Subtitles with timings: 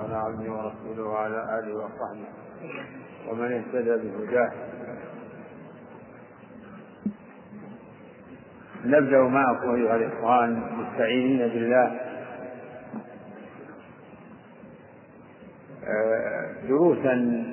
[0.00, 2.28] على عبده ورسوله وعلى آله وصحبه
[3.28, 4.50] ومن اهتدى بهداه.
[8.84, 12.00] نبدأ معكم أيها الإخوان مستعينين بالله.
[15.84, 17.44] آه، دروسا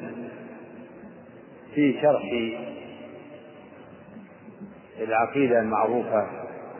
[1.76, 2.22] في شرح
[5.00, 6.28] العقيدة المعروفة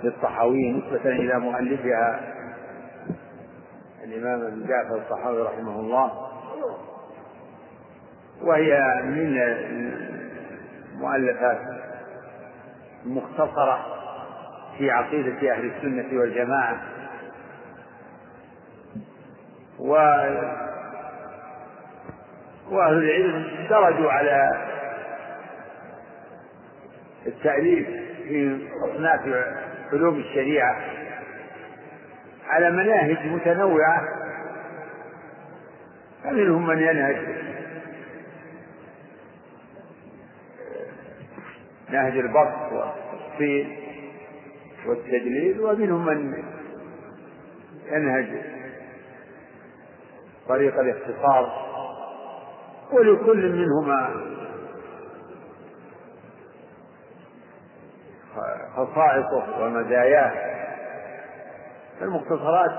[0.04, 2.37] للطحاوي نسبة إلى مؤلفها
[4.08, 6.12] الإمام ابن جعفر الطحاوي رحمه الله
[8.42, 9.38] وهي من
[10.94, 11.62] المؤلفات
[13.06, 13.86] المختصرة
[14.78, 16.82] في عقيدة أهل السنة والجماعة.
[19.80, 19.92] و
[22.72, 24.66] وأهل العلم درجوا على
[27.28, 27.88] التأليف
[28.28, 29.22] في أصناف
[29.94, 30.97] علوم الشريعة.
[32.48, 34.02] على مناهج متنوعة.
[36.24, 37.18] فمنهم من ينهج
[41.90, 43.78] نهج البسط والتفصيل
[44.88, 46.44] والتدليل ومنهم من
[47.92, 48.42] ينهج
[50.48, 51.68] طريق الاختصار
[52.92, 54.10] ولكل منهما
[58.76, 60.47] خصائصه ومزاياه.
[62.02, 62.72] المختصرات.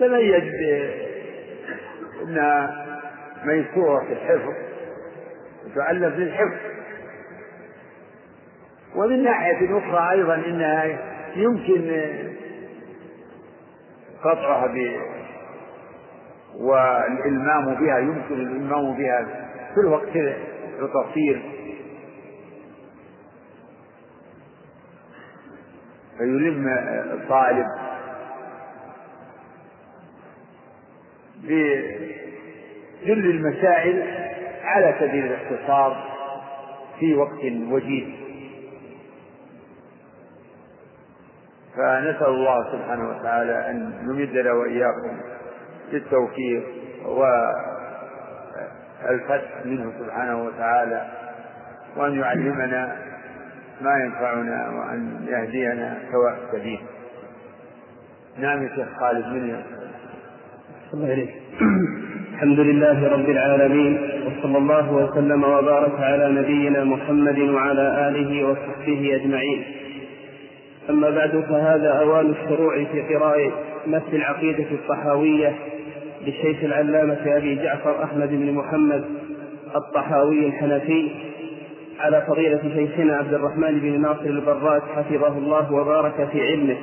[0.00, 0.42] تميز
[2.22, 2.86] انها
[3.44, 4.52] ميسوره في الحفظ
[5.66, 6.56] وتؤلف للحفظ
[8.96, 10.98] ومن ناحية أخرى أيضا إنها
[11.36, 12.06] يمكن
[14.24, 14.96] قطعها ب
[16.60, 19.26] والإلمام بها يمكن الإلمام بها
[19.74, 20.16] في الوقت
[20.78, 21.42] القصير.
[26.18, 26.68] فيلم
[27.12, 27.66] الطالب
[31.42, 34.02] بكل المسائل
[34.64, 36.16] على سبيل الاختصار
[37.00, 38.08] في وقت وجيز.
[41.76, 45.16] فنسأل الله سبحانه وتعالى أن يمدنا وإياكم
[45.92, 46.64] بالتوفيق
[47.06, 47.46] والفتح
[49.64, 51.06] منه سبحانه وتعالى
[51.96, 52.96] وأن يعلمنا
[53.80, 56.78] ما ينفعنا وأن يهدينا سواء السبيل
[58.38, 59.62] نعم يا شيخ خالد من
[60.94, 61.34] الله إليك
[62.34, 69.64] الحمد لله رب العالمين وصلى الله وسلم وبارك على نبينا محمد وعلى آله وصحبه أجمعين.
[70.90, 73.52] أما بعد فهذا أوان الشروع في قراءة
[73.86, 75.54] مثل العقيدة الطحاوية
[76.26, 79.04] للشيخ العلامة أبي جعفر أحمد بن محمد
[79.76, 81.10] الطحاوي الحنفي
[82.00, 86.76] على فضيلة شيخنا عبد الرحمن بن ناصر البراك حفظه الله وبارك في علمه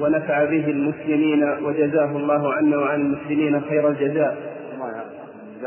[0.00, 4.36] ونفع به المسلمين وجزاه الله عنا وعن المسلمين خير الجزاء.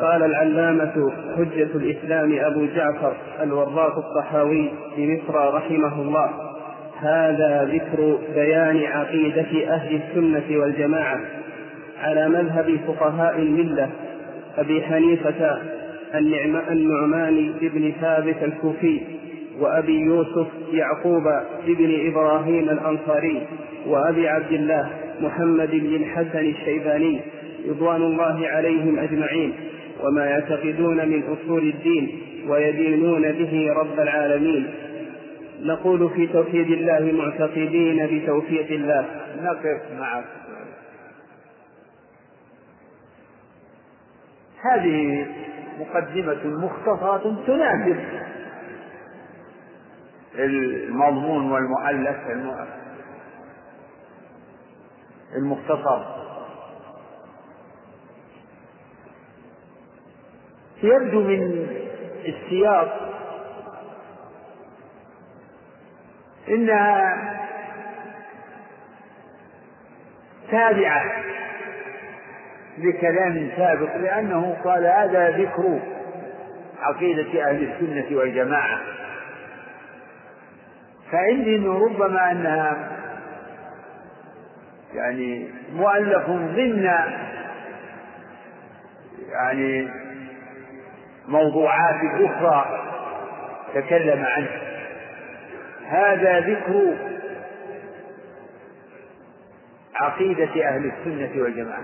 [0.02, 3.14] قال العلامة حجة الإسلام أبو جعفر
[3.44, 6.30] الوراق الطحاوي بمصر رحمه الله
[7.02, 11.20] هذا ذكر بيان عقيدة أهل السنة والجماعة
[12.02, 13.90] على مذهب فقهاء الملة
[14.58, 15.58] أبي حنيفة
[16.16, 19.02] النعمان بن ثابت الكوفي
[19.60, 21.24] وأبي يوسف يعقوب
[21.68, 23.48] بن إبراهيم الأنصاري
[23.86, 24.90] وأبي عبد الله
[25.22, 27.20] محمد بن الحسن الشيباني
[27.70, 29.54] رضوان الله عليهم أجمعين
[30.04, 34.68] وما يعتقدون من أصول الدين ويدينون به رب العالمين.
[35.64, 39.06] نقول في توحيد الله معتقدين بتوفيق الله.
[39.44, 40.26] نقف معك
[44.62, 45.26] هذه
[45.80, 48.00] مقدمة مختصرة تناسب
[50.36, 52.18] المضمون والمؤلف
[55.36, 56.22] المختصر.
[60.84, 61.68] يبدو من
[62.26, 63.12] السياق
[66.50, 67.16] إنها
[70.52, 71.04] تابعة
[72.82, 75.80] لكلام سابق لأنه قال هذا ذكر
[76.82, 78.80] عقيدة أهل السنة والجماعة.
[81.12, 82.92] فعندي إنه ربما أنها
[84.94, 86.90] يعني مؤلف ضمن
[89.32, 89.90] يعني
[91.28, 92.66] موضوعات أخرى
[93.76, 94.50] تكلم عنه
[95.88, 96.96] هذا ذكر
[99.96, 101.84] عقيدة أهل السنة والجماعة.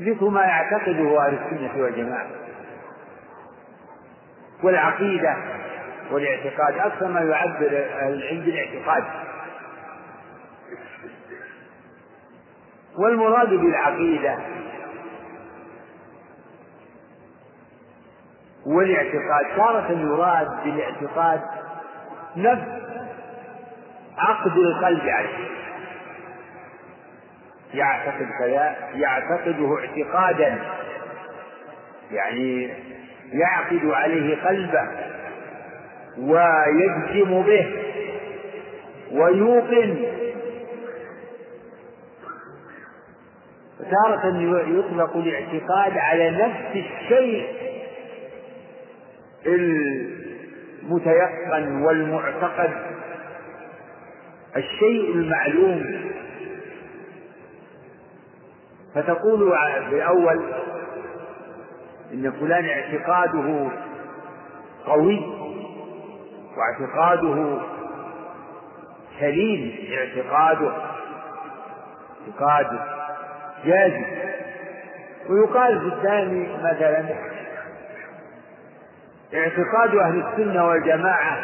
[0.00, 2.26] ذكر ما يعتقده أهل السنة والجماعة.
[4.62, 5.36] والعقيدة
[6.10, 9.04] والاعتقاد أكثر ما يعبر أهل العلم بالاعتقاد.
[12.98, 14.38] والمراد بالعقيدة
[18.66, 19.56] والاعتقاد.
[19.56, 21.40] تارة يراد بالاعتقاد
[22.36, 22.84] نفس
[24.18, 25.48] عقد القلب عليه.
[27.74, 30.58] يعتقد كذا يعتقده اعتقادا.
[32.12, 32.70] يعني
[33.32, 34.88] يعقد عليه قلبه
[36.18, 37.66] ويجزم به
[39.12, 40.04] ويوقن.
[43.90, 44.26] تارة
[44.68, 47.46] يطلق الاعتقاد على نفس الشيء
[50.82, 52.70] المتيقن والمعتقد
[54.56, 56.03] الشيء المعلوم.
[58.94, 59.52] فتقول
[59.90, 60.42] بأول
[62.12, 63.68] إن فلان اعتقاده
[64.86, 65.20] قوي
[66.56, 67.58] واعتقاده
[69.20, 70.72] سليم اعتقاده
[72.28, 72.78] اعتقاده
[73.64, 74.04] جازم
[75.30, 77.04] ويقال في الثاني مثلا
[79.34, 81.38] اعتقاد أهل السنة والجماعة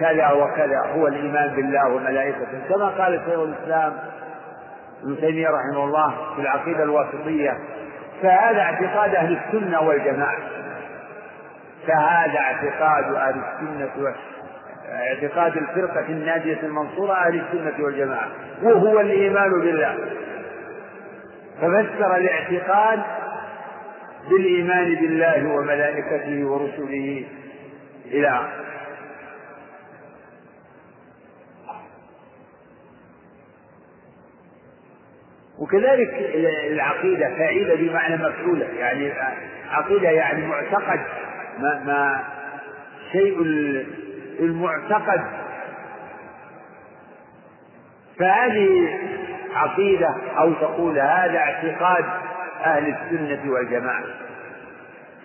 [0.00, 3.92] كذا وكذا هو الإيمان بالله وملائكته كما قال شيخ الإسلام
[5.04, 7.58] ابن تيمية رحمه الله في العقيدة الواسطية
[8.22, 10.38] فهذا اعتقاد أهل السنة والجماعة.
[11.86, 14.14] فهذا اعتقاد أهل السنة
[14.90, 18.28] اعتقاد الفرقة الناجية المنصورة أهل السنة والجماعة
[18.62, 19.98] وهو الإيمان بالله.
[21.60, 23.00] ففسر الاعتقاد
[24.30, 27.24] بالإيمان بالله وملائكته ورسله
[28.06, 28.40] إلى
[35.58, 36.14] وكذلك
[36.70, 38.66] العقيدة فاعلة بمعنى مفعولة.
[38.78, 39.12] يعني
[39.70, 41.00] عقيدة يعني معتقد.
[41.58, 42.24] ما, ما
[43.12, 43.40] شيء
[44.40, 45.24] المعتقد.
[48.18, 48.98] فهذه
[49.54, 52.04] عقيدة أو تقول هذا اعتقاد
[52.64, 54.04] أهل السنة والجماعة.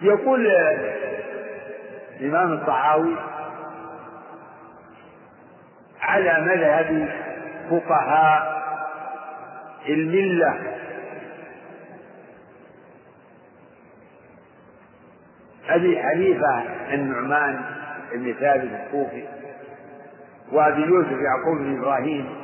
[0.02, 0.48] يقول
[2.20, 3.16] الإمام الطحاوي
[6.02, 7.10] على مذهب
[7.70, 8.59] فقهاء
[9.88, 10.78] الملة.
[15.70, 17.62] أبي حنيفة النعمان
[18.14, 19.28] بن ثابت الكوفي
[20.52, 22.36] وأبي يوسف يعقوب بن إبراهيم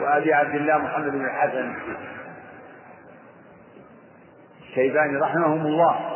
[0.00, 1.74] وأبي عبد الله محمد بن الحسن.
[4.62, 6.10] الشيباني رحمهم الله.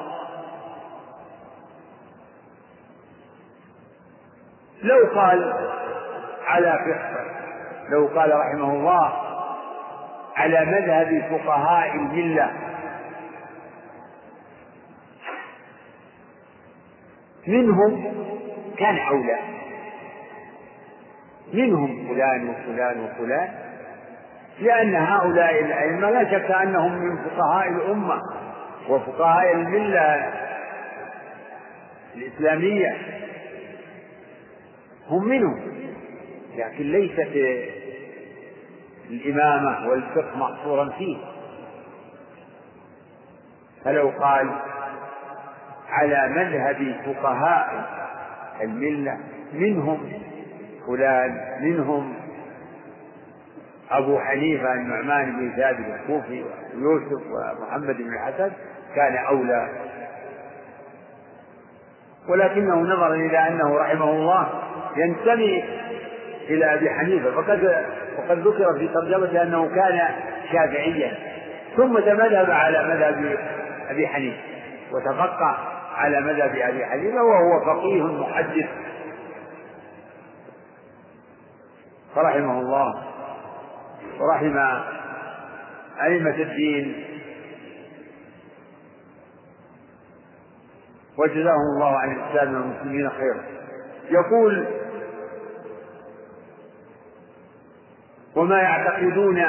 [4.82, 5.52] لو قال
[6.46, 7.24] على فقه
[7.90, 9.27] لو قال رحمه الله
[10.38, 12.50] على مذهب فقهاء المله
[17.46, 18.14] منهم
[18.79, 19.38] كان أولى
[21.52, 23.49] منهم فلان وفلان وفلان.
[24.61, 28.20] لأن هؤلاء الأئمة لا شك أنهم من فقهاء الأمة
[28.88, 30.32] وفقهاء الملة
[32.14, 32.96] الإسلامية.
[35.08, 35.61] هم منهم.
[36.56, 37.29] لكن ليست
[39.10, 41.16] الإمامة والفقه مقصورا فيه.
[43.84, 44.50] فلو قال
[45.88, 47.84] على مذهب فقهاء
[48.62, 49.19] الملة
[49.52, 50.12] منهم
[50.87, 52.14] فلان منهم
[53.90, 56.44] أبو حنيفة النعمان بن ثابت الكوفي
[56.75, 58.50] ويوسف ومحمد بن الحسن
[58.94, 59.68] كان أولى.
[62.28, 64.49] ولكنه نظرا إلى أنه رحمه الله
[64.97, 65.64] ينتمي
[66.49, 67.87] إلى أبي حنيفة فقد
[68.28, 70.00] وقد ذكر في ترجمته أنه كان
[70.52, 71.18] شافعيا
[71.76, 73.38] ثم تمذهب على مذهب
[73.90, 74.40] أبي حنيفة
[74.92, 75.56] وتفقه
[75.97, 78.68] على مذهب أبي حنيفة وهو فقيه محدث.
[82.14, 83.04] فرحمه الله
[84.20, 84.58] ورحم
[86.02, 87.04] أئمة الدين.
[91.18, 93.44] وجزاهم الله عن الإسلام والمسلمين خيرا.
[94.11, 94.66] يقول
[98.38, 99.45] وما يعتقدون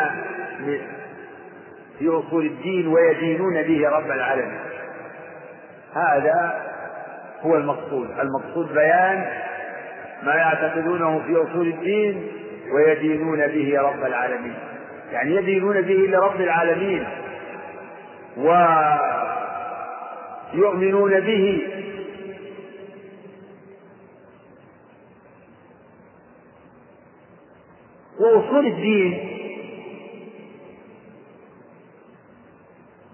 [2.00, 4.60] في أصول الدين ويدينون به رب العالمين.
[5.96, 6.62] هذا
[7.41, 8.08] هو المقصود.
[8.19, 9.25] المقصود بيان
[10.24, 12.27] ما يعتقدونه في أصول الدين
[12.75, 14.53] ويدينون به رب العالمين.
[15.12, 17.08] يعني يدينون به لرب العالمين
[20.53, 21.62] ويؤمنون به
[28.19, 29.29] وأصول الدين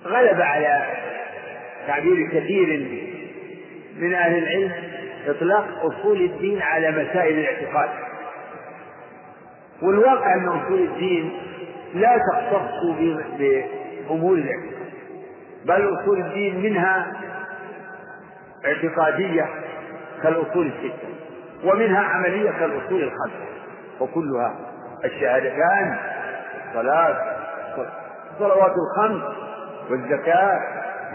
[0.05, 0.83] غلب على
[1.87, 2.87] تعبير كثير
[3.97, 4.71] من أهل العلم
[5.27, 7.89] إطلاق أصول الدين على مسائل الاعتقاد.
[9.81, 11.31] والواقع أن أصول الدين
[11.93, 12.85] لا تختص
[13.39, 14.75] بأمور الاعتقاد
[15.65, 17.13] بل أصول الدين منها
[18.65, 19.49] اعتقادية
[20.23, 21.07] كالأصول الستة
[21.63, 23.45] ومنها عملية كالأصول الخمسة
[23.99, 24.55] وكلها
[25.05, 25.97] الشهادتان
[26.69, 27.17] الصلاة
[28.33, 29.23] الصلوات الخمس
[29.89, 30.59] والزكاة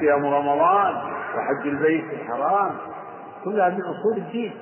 [0.01, 0.95] صيام رمضان
[1.37, 2.71] وحج البيت الحرام
[3.45, 4.53] كلها من أصول الدين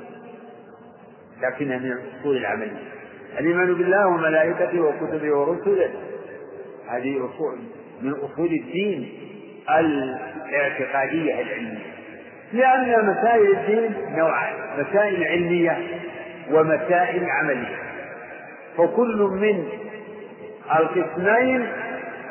[1.42, 2.88] لكنها من الأصول العملية
[3.40, 5.90] الإيمان بالله وملائكته وكتبه ورسله
[6.88, 7.58] هذه أصول
[8.02, 9.12] من أصول الدين
[9.70, 11.86] الاعتقادية العلمية.
[12.52, 15.78] لأن مسائل الدين نوعان مسائل علمية
[16.50, 17.87] ومسائل عملية.
[18.78, 19.68] فكل من
[20.76, 21.72] القسمين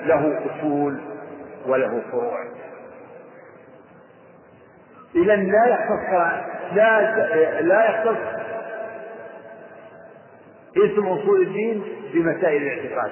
[0.05, 0.97] له أصول
[1.67, 2.47] وله فروع.
[5.15, 6.09] إذا لا يختص
[6.73, 8.17] لا لا يختص
[10.77, 13.11] اسم أصول الدين بمسائل الاعتقاد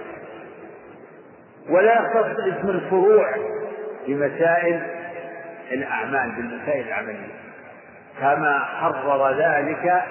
[1.69, 3.35] ولا يختص اسم الفروع
[4.07, 4.81] بمسائل
[5.71, 7.35] الأعمال بالمسائل العملية.
[8.19, 10.03] كما حرر ذلك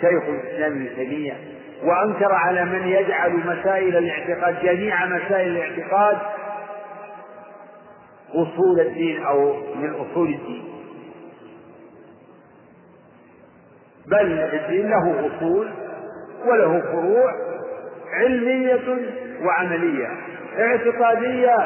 [0.00, 1.36] شيخ الإسلام ابن تيمية
[1.84, 6.18] وأنكر على من يجعل مسائل الاعتقاد جميع مسائل الاعتقاد
[8.30, 10.64] أصول الدين أو من أصول الدين.
[14.06, 15.70] بل الدين له أصول
[16.44, 17.32] وله فروع
[18.12, 19.10] علمية
[19.42, 20.08] وعملية
[20.58, 21.56] اعتقادية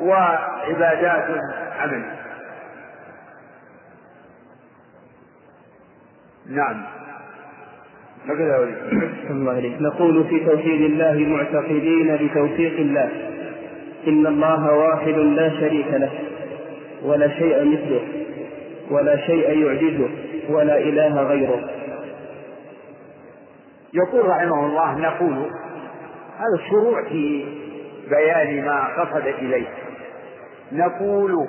[0.00, 1.40] وعبادات
[1.80, 2.16] عملية.
[6.46, 6.95] نعم.
[9.30, 9.82] الله عليك.
[9.82, 13.10] نقول في توحيد الله معتقدين بتوفيق الله.
[14.08, 16.10] إن الله واحد لا شريك له.
[17.04, 18.00] ولا شيء مثله.
[18.90, 20.08] ولا شيء يعجزه.
[20.48, 21.70] ولا إله غيره.
[23.94, 25.36] يقول رحمه الله نقول
[26.38, 27.44] هذا الشروع في
[28.10, 29.66] بيان ما قصد إليه.
[30.72, 31.48] نقول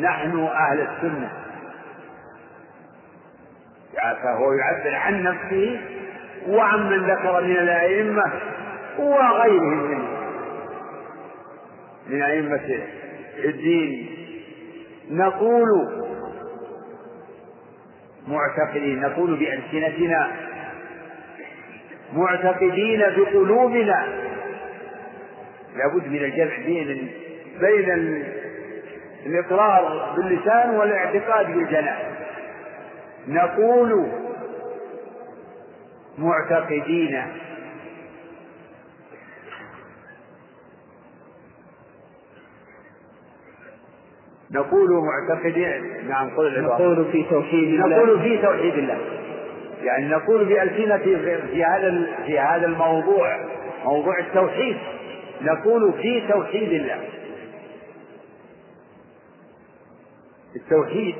[0.00, 1.30] نحن أهل السنة.
[4.22, 5.80] فهو يعبر عن نفسه
[6.48, 8.32] وعن من ذكر من الأئمة
[8.98, 10.02] وغيرهم من
[12.08, 12.78] من أئمة
[13.44, 14.08] الدين.
[15.10, 15.68] نقول
[18.28, 20.30] معتقدين نقول بألسنتنا
[22.12, 24.06] معتقدين بقلوبنا.
[25.76, 27.08] لابد من الجمع بين
[27.60, 28.24] بين
[29.26, 32.11] الإقرار باللسان والاعتقاد بالجنان
[33.28, 34.06] نقول
[36.18, 37.22] معتقدين.
[44.50, 47.96] نقول معتقدين نعم قل العبارة نقول في توحيد الله.
[47.96, 48.98] نقول في توحيد الله.
[49.82, 50.98] يعني نقول بألسنة
[51.52, 53.40] في هذا في هذا الموضوع
[53.84, 54.76] موضوع التوحيد.
[55.42, 57.00] نقول في توحيد الله.
[60.56, 61.14] التوحيد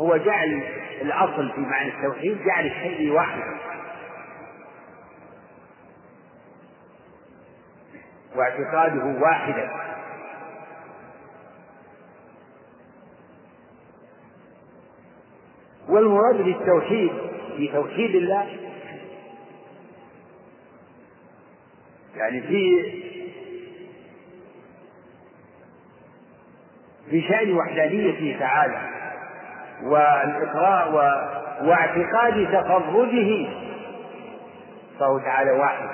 [0.00, 0.62] هو جعل
[1.02, 3.58] الأصل في معنى التوحيد جعل الشيء واحدا
[8.36, 9.70] واعتقاده واحدا.
[15.88, 17.10] والمراد بالتوحيد
[17.56, 18.46] في توحيد الله
[22.16, 22.92] يعني في
[27.10, 28.99] في شأن وحدانيته تعالى.
[29.82, 30.94] والإقرار
[31.62, 33.46] واعتقاد تفرده.
[35.00, 35.88] فهو تعالى واحد.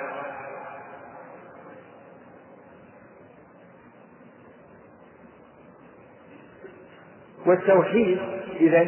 [7.45, 8.19] والتوحيد
[8.59, 8.87] إذا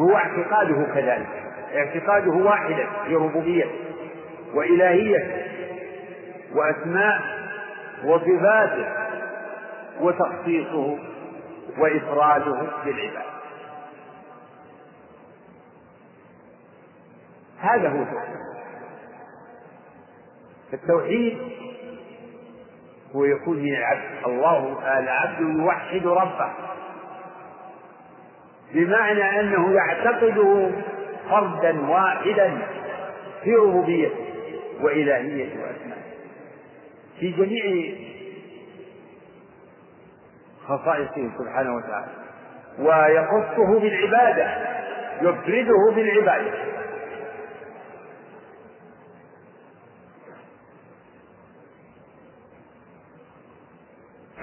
[0.00, 1.28] هو اعتقاده كذلك.
[1.74, 3.70] اعتقاده واحدا في ربوبيته
[4.54, 5.42] وإلهيته
[6.54, 7.20] وأسماء
[8.04, 8.86] وصفاته
[10.00, 10.98] وتخصيصه
[11.78, 13.35] وإفراده بالعباد.
[17.66, 18.04] هذا هو
[20.72, 21.38] التوحيد.
[23.16, 26.52] هو يكون من العبد الله العبد يوحد ربه.
[28.74, 30.70] بمعنى أنه يعتقده
[31.30, 32.58] فردا واحدا
[33.44, 34.16] في ربوبيته
[34.80, 36.06] وإلهيته وأسمائه.
[37.20, 37.94] في جميع
[40.68, 42.12] خصائصه سبحانه وتعالى.
[42.78, 44.76] ويخصه بالعبادة
[45.22, 46.75] يفرده بالعبادة.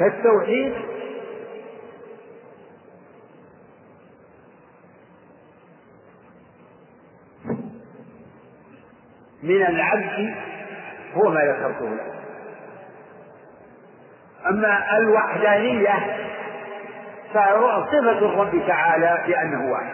[0.04, 0.74] فالتوحيد
[9.44, 10.36] من العبد
[11.16, 12.14] هو ما ذكرته لكم
[14.50, 16.18] أما الوحدانية
[17.34, 19.94] فصفة الرب تعالى بأنه واحد.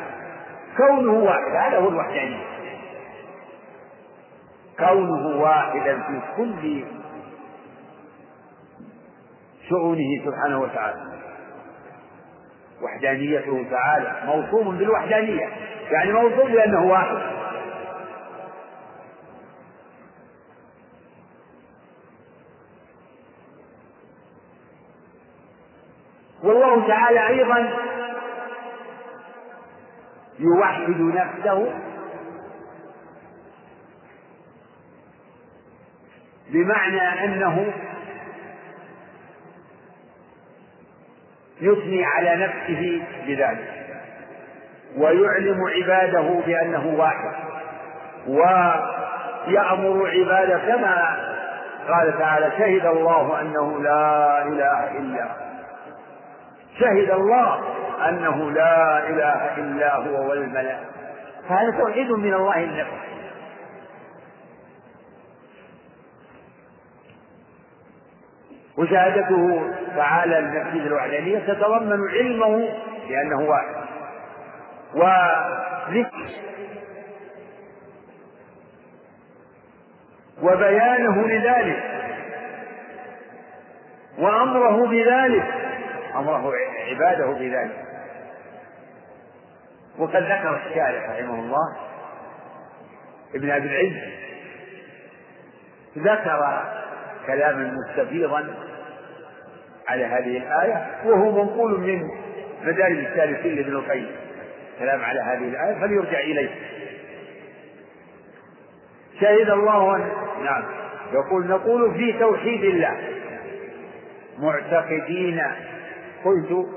[0.77, 2.45] كونه واحد هذا هو الوحدانية.
[4.79, 6.83] كونه واحدا في كل
[9.69, 11.01] شؤونه سبحانه وتعالى.
[12.81, 14.21] وحدانيته تعالى.
[14.25, 15.49] موصوف بالوحدانية.
[15.91, 17.17] يعني موصوف بأنه واحد.
[26.43, 27.69] والله تعالى أيضا
[30.39, 31.73] يوحد نفسه
[36.49, 37.73] بمعنى أنه
[41.61, 43.73] يثني على نفسه بذلك
[44.97, 47.33] ويعلم عباده بأنه واحد
[49.47, 51.15] ويأمر عباده كما
[51.89, 55.49] قال تعالى شهد الله أنه لا إله إلا هو.
[56.79, 57.59] شهد الله
[58.09, 60.79] أنه لا إله إلا هو والملائكة.
[61.49, 63.18] هذا توحيد من الله لنفسه
[68.79, 72.69] وشهادته تعالى لنفسه الوحدانية تتضمن علمه
[73.07, 73.75] بأنه واحد.
[74.93, 76.29] وذكر
[80.41, 81.83] وبيانه لذلك.
[84.17, 85.45] وأمره بذلك.
[86.15, 86.51] أمره
[86.89, 87.85] عباده بذلك.
[89.97, 91.77] وقد ذكر الشارع رحمه الله
[93.35, 94.13] ابن أبي العز
[95.97, 96.63] ذكر
[97.27, 98.68] كلاما مستفيضا
[99.89, 102.01] على هذه الآية وهو منقول من
[102.63, 104.11] مدارج السالكين لابن القيم.
[104.79, 106.49] كلام على هذه الآية فليرجع إليه.
[109.21, 110.09] شهد الله أن
[110.43, 110.63] نعم.
[111.13, 112.97] يقول نقول في توحيد الله.
[114.39, 115.41] معتقدين.
[116.25, 116.67] قلت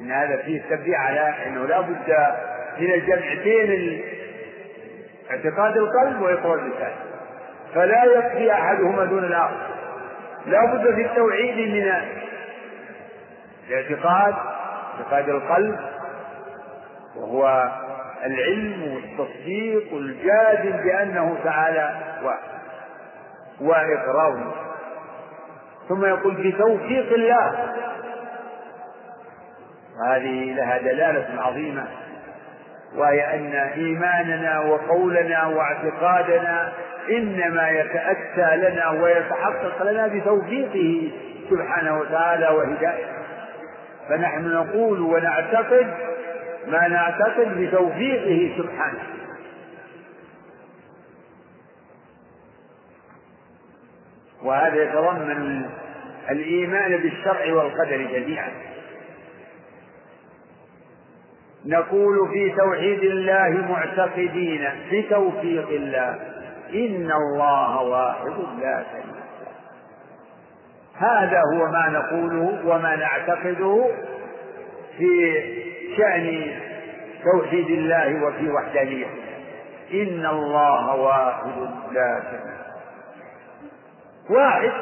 [0.00, 2.16] إن هذا فيه تنبيه على إنه لا بد
[2.80, 4.02] من الجمع بين
[5.30, 6.92] اعتقاد القلب وإقرار اللسان.
[7.74, 9.76] فلا يكفي أحدهما دون الآخر.
[10.46, 11.92] لا بد في التوحيد من
[13.68, 14.34] الاعتقاد
[15.00, 15.78] اعتقاد القلب
[17.16, 17.70] وهو
[18.24, 21.94] العلم والتصديق الجازم بأنه تعالى
[23.60, 24.54] وإقراره
[25.88, 27.72] ثم يقول بتوفيق الله.
[30.00, 31.84] وهذه لها دلالة عظيمة
[32.96, 36.72] وهي أن إيماننا وقولنا واعتقادنا
[37.10, 41.10] إنما يتأتى لنا ويتحقق لنا بتوفيقه
[41.50, 43.15] سبحانه وتعالى وهدايته.
[44.08, 45.94] فنحن نقول ونعتقد
[46.66, 49.02] ما نعتقد بتوفيقه سبحانه.
[54.42, 55.70] وهذا يتضمن
[56.30, 58.50] الإيمان بالشرع والقدر جميعا.
[61.66, 66.18] نقول في توحيد الله معتقدين بتوفيق الله
[66.74, 69.15] إن الله واحد لا شريك
[70.98, 73.90] هذا هو ما نقوله وما نعتقده
[74.98, 75.42] في
[75.96, 76.56] شأن
[77.24, 79.10] توحيد الله وفي وحدانيته.
[79.92, 81.52] إن الله واحد
[81.92, 82.56] لا شريك
[84.30, 84.72] واحد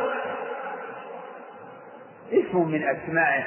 [2.33, 3.45] اسم من أسمائه.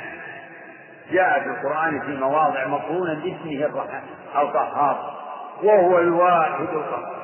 [1.11, 3.65] جاء في القرآن في مواضع مقرونا باسمه
[4.35, 5.17] القهار
[5.63, 7.16] وهو الواحد القهار.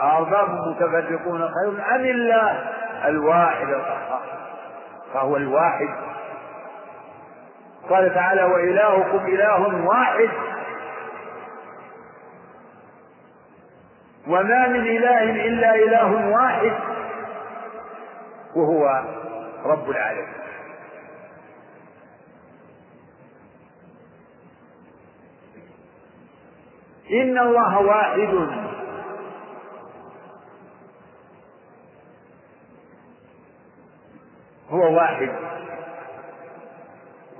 [0.00, 2.50] أرباب متفرقون خير أم الله؟
[3.04, 4.20] الواحد القهار.
[5.14, 5.88] فهو الواحد.
[7.90, 10.30] قال تعالى وإلهكم إله واحد.
[14.28, 16.72] وما من إله إلا إله واحد.
[18.56, 19.02] وهو
[19.64, 20.34] رب العالمين.
[27.10, 28.65] إن الله واحد.
[34.76, 35.30] هو واحد.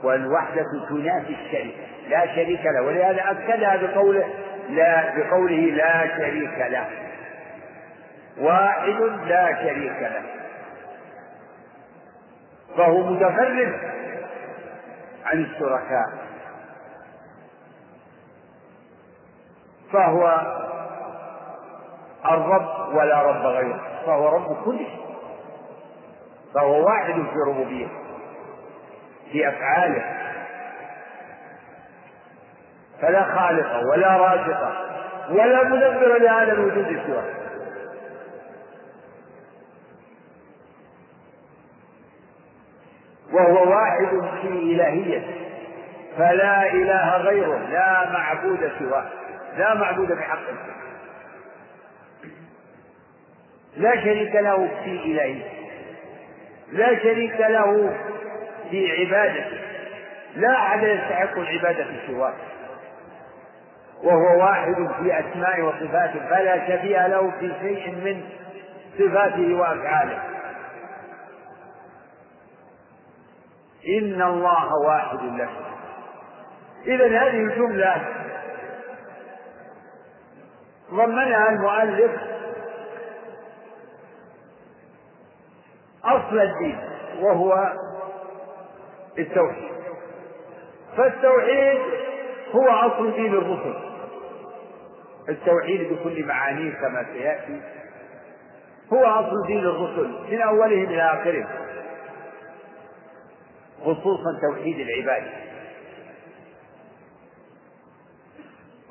[0.02, 1.76] والوحدة تنافي الشريك
[2.08, 2.82] لا شريك له.
[2.82, 4.24] ولهذا أكدها بقوله
[4.68, 6.86] لا بقوله لا شريك له.
[8.38, 10.22] واحد لا شريك له.
[12.76, 13.74] فهو متفرد
[15.24, 16.06] عن الشركاء.
[19.92, 20.40] فهو
[22.24, 23.80] الرب ولا رب غيره.
[24.06, 25.05] فهو رب كل شيء.
[26.56, 27.90] فهو واحد في ربوبيته
[29.32, 30.04] في أفعاله.
[33.00, 34.86] فلا خالق ولا رازق
[35.30, 37.24] ولا مدبر لهذا الوجود سواه.
[43.32, 44.08] وهو واحد
[44.42, 45.26] في إلهيته
[46.18, 49.04] فلا إله غيره لا معبود سواه
[49.56, 50.38] لا معبود بحق.
[53.76, 55.65] لا شريك له في إلهيته
[56.72, 57.94] لا شريك له
[58.70, 59.58] في عبادته.
[60.36, 62.34] لا أحد يستحق العبادة سواه.
[64.02, 68.22] وهو واحد في أسمائه وصفاته فلا شبيه له في شيء من
[68.98, 70.22] صفاته وأفعاله.
[73.88, 75.48] إن الله واحد لا
[76.86, 77.96] إذا هذه الجملة
[80.90, 82.10] ضمنها المؤلف
[86.06, 86.78] أصل الدين
[87.20, 87.72] وهو
[89.18, 89.68] التوحيد.
[90.96, 91.80] فالتوحيد
[92.52, 93.74] هو أصل دين الرسل.
[95.28, 97.60] التوحيد بكل معانيه كما سيأتي.
[98.92, 101.48] هو أصل دين الرسل من أولهم إلى آخرهم.
[103.80, 105.24] خصوصا توحيد العباد.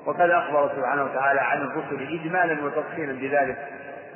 [0.06, 3.58] وقد أخبر سبحانه وتعالى عن الرسل إجمالا وتفصيلا بذلك.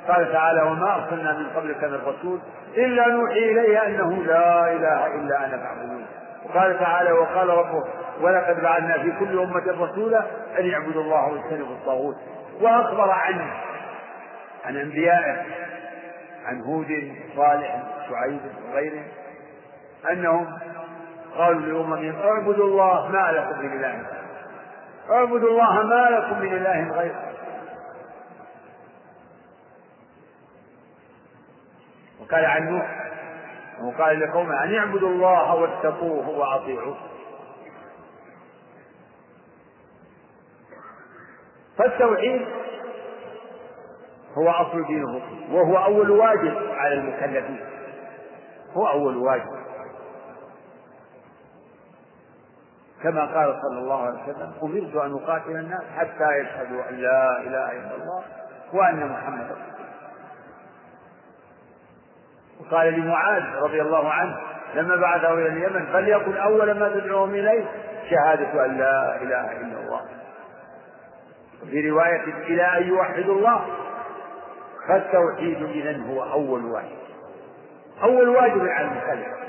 [0.08, 2.40] قال تعالى وما أرسلنا من قبلك من رسول
[2.76, 6.06] إلا نوحي إليه أنه لا إله إلا أنا فاعبدون.
[6.44, 7.84] وقال تعالى وقال ربه
[8.20, 10.24] ولقد بعثنا في كل أمة رسولا
[10.58, 12.16] أن يعبدوا الله واجتنبوا الطاغوت.
[12.60, 13.50] وأخبر عن
[14.64, 15.44] عن أنبيائه
[16.46, 19.04] عن هود صالح شعيب وغيرهم
[20.10, 20.58] أنهم
[21.36, 24.02] قالوا لأممهم اعبدوا الله ما لكم من إله.
[25.10, 27.29] اعبدوا الله ما لكم من إله غيره.
[32.30, 33.10] وقال عن نوح
[33.82, 36.96] وقال لقومه أن اعبدوا الله واتقوه وأطيعوه.
[41.78, 42.46] فالتوحيد
[44.38, 47.60] هو أصل دين الرسل وهو أول واجب على المكلفين.
[48.72, 49.60] هو أول واجب.
[53.02, 57.72] كما قال صلى الله عليه وسلم أمرت أن أقاتل الناس حتى يشهدوا أن لا إله
[57.72, 58.22] إلا الله
[58.72, 59.56] وأن محمدا
[62.60, 64.36] وقال لمعاذ رضي الله عنه
[64.74, 67.64] لما بعثه إلى اليمن فليكن أول ما تدعوهم إليه
[68.10, 70.00] شهادة أن لا إله إلا الله.
[71.70, 73.66] في رواية إلى أن يوحدوا الله.
[74.88, 76.98] فالتوحيد إذا هو أول واجب
[78.02, 79.40] أول واجب على المكلف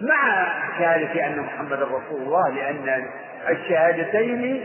[0.00, 3.06] مع شهادة أن محمدا رسول الله لأن
[3.48, 4.62] الشهادتين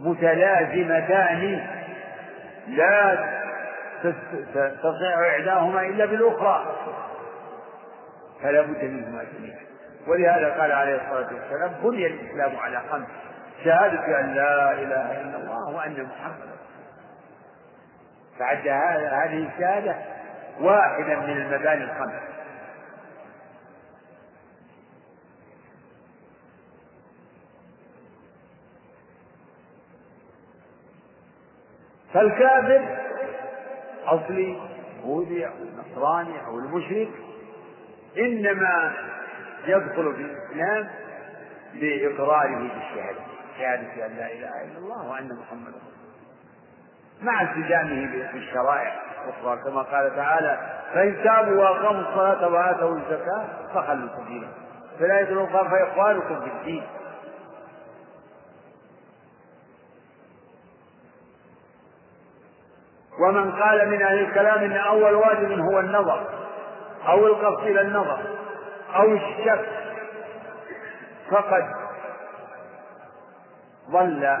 [0.00, 1.66] متلازمتان
[2.68, 3.16] لا
[4.02, 6.66] تستطيع إحداهما إلا بالأخرى.
[8.42, 9.58] فلا بد منهما جميعا.
[10.06, 13.06] ولهذا قال عليه الصلاة والسلام بني الإسلام على خمس
[13.64, 16.54] شهادة أن لا إله إلا الله وأن محمدا.
[18.38, 19.94] فعد هذه الشهادة
[20.60, 22.33] واحدا من المباني الخمس.
[32.14, 32.96] فالكافر
[34.06, 34.58] أصلي
[35.00, 37.08] يهودي أو النصراني أو المشرك
[38.18, 38.92] إنما
[39.66, 40.88] يدخل في الإسلام
[41.74, 43.20] بإقراره بالشهادة
[43.58, 45.78] شهادة أن لا إله إلا الله وأن محمدا
[47.22, 50.58] مع التزامه بالشرائع الأخرى كما قال تعالى
[50.94, 54.52] فإن تابوا وأقاموا الصلاة وآتوا الزكاة فخلوا سبيلهم
[54.98, 56.82] فلا يدخلوا فإخوانكم في الدين.
[63.28, 66.26] ومن قال من أهل الكلام أن أول واجب هو النظر
[67.08, 68.18] أو القصد إلى النظر
[68.94, 69.68] أو الشك
[71.30, 71.64] فقد
[73.90, 74.38] ضل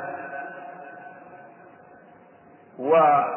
[2.78, 3.30] وغلط.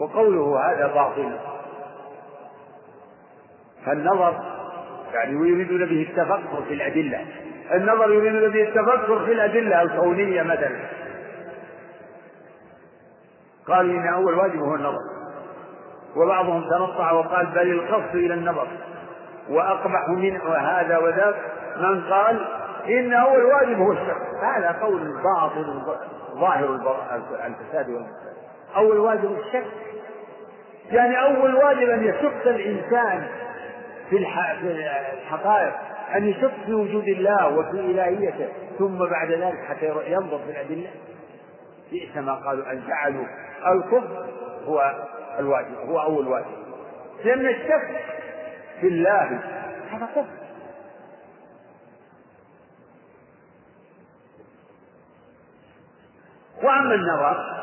[0.00, 1.38] وقوله هذا باطل.
[3.86, 4.34] فالنظر
[5.12, 7.26] يعني يريدون به التفكر في الأدلة.
[7.74, 10.80] النظر يريدون به التفكر في الأدلة الكونية مثلا.
[13.68, 15.10] قالوا إن أول واجب هو النظر.
[16.16, 18.68] وبعضهم تنطع وقال بل القصد إلى النظر.
[19.48, 21.34] وأقبح من هذا وذاك
[21.76, 22.46] من قال
[22.88, 25.82] إن أول واجب هو الشك هذا قول باطل
[26.34, 26.98] ظاهر
[27.46, 28.06] الفساد
[28.76, 29.66] أول واجب الشك
[30.90, 33.26] يعني أول واجب أن يشك الإنسان
[34.10, 35.72] في الحقائق.
[36.16, 40.90] أن يشك في وجود الله وفي إلهيته ثم بعد ذلك حتى ينظر في الأدلة.
[41.92, 43.26] بئس ما قالوا أن جعلوا.
[43.66, 44.26] الكفر
[44.64, 45.06] هو
[45.38, 46.46] الواجب هو أول واجب.
[47.24, 48.04] لأن الشك
[48.80, 49.40] في الله.
[49.90, 50.40] هذا كفر.
[56.62, 57.60] وأما النظر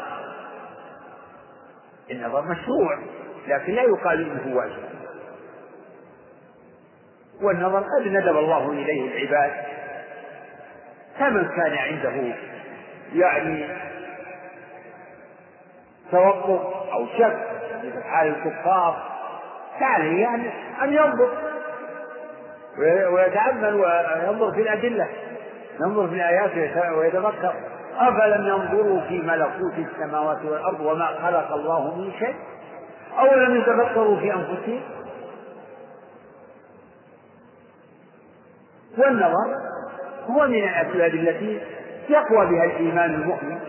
[2.12, 3.00] النظر مشروع
[3.48, 4.87] لكن لا يقال إنه واجب.
[7.42, 9.52] والنظر قد ندب الله إليه العباد.
[11.20, 12.36] فمن كان عنده
[13.16, 13.66] يعني
[16.12, 16.62] توقف
[16.94, 17.38] أو شك
[17.82, 19.04] في حال الكفار
[19.80, 20.52] فعليه ان
[20.84, 21.30] أن ينظر.
[23.14, 25.08] ويتأمل وينظر في الأدلة.
[25.82, 26.52] ينظر في الآيات
[26.98, 27.54] ويتذكر
[27.98, 32.36] أفلم ينظروا في ملكوت السماوات والأرض وما خلق الله من شيء؟
[33.20, 34.82] أولم يتفكروا في أنفسهم؟
[38.98, 39.56] والنظر
[40.30, 41.62] هو من الأسباب التي
[42.10, 43.60] يقوى بها الإيمان المؤمن.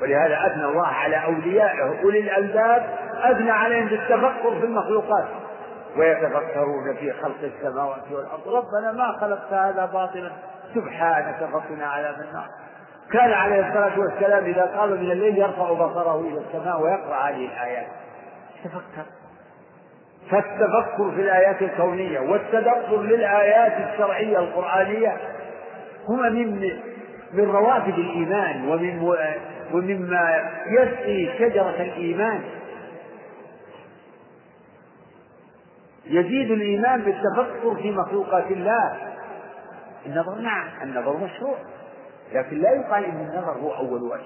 [0.00, 2.86] ولهذا أثنى الله على أوليائه أولي الألباب
[3.22, 5.28] أثنى عليهم بالتفكر في المخلوقات.
[5.96, 8.48] ويتفكرون في خلق السماوات والأرض.
[8.48, 10.30] ربنا ما خلقت هذا باطلا.
[10.74, 12.46] سبحانك فقنا عذاب النار
[13.12, 17.86] كان عليه الصلاة والسلام إذا قام من الليل يرفع بصره إلى السماء ويقرأ هذه الآيات.
[18.64, 19.06] تفكر.
[20.30, 25.16] فالتفكر في الآيات الكونية والتدبر للآيات الشرعية القرآنية
[26.08, 26.70] هما من
[27.32, 29.02] من روافد الإيمان ومن
[29.72, 32.40] ومما يسقي شجرة الإيمان.
[36.06, 38.96] يزيد الإيمان بالتفكر في مخلوقات الله.
[40.06, 41.56] النظر نعم النظر مشروع
[42.32, 44.24] لكن لا يقال إن النظر هو أول واجب.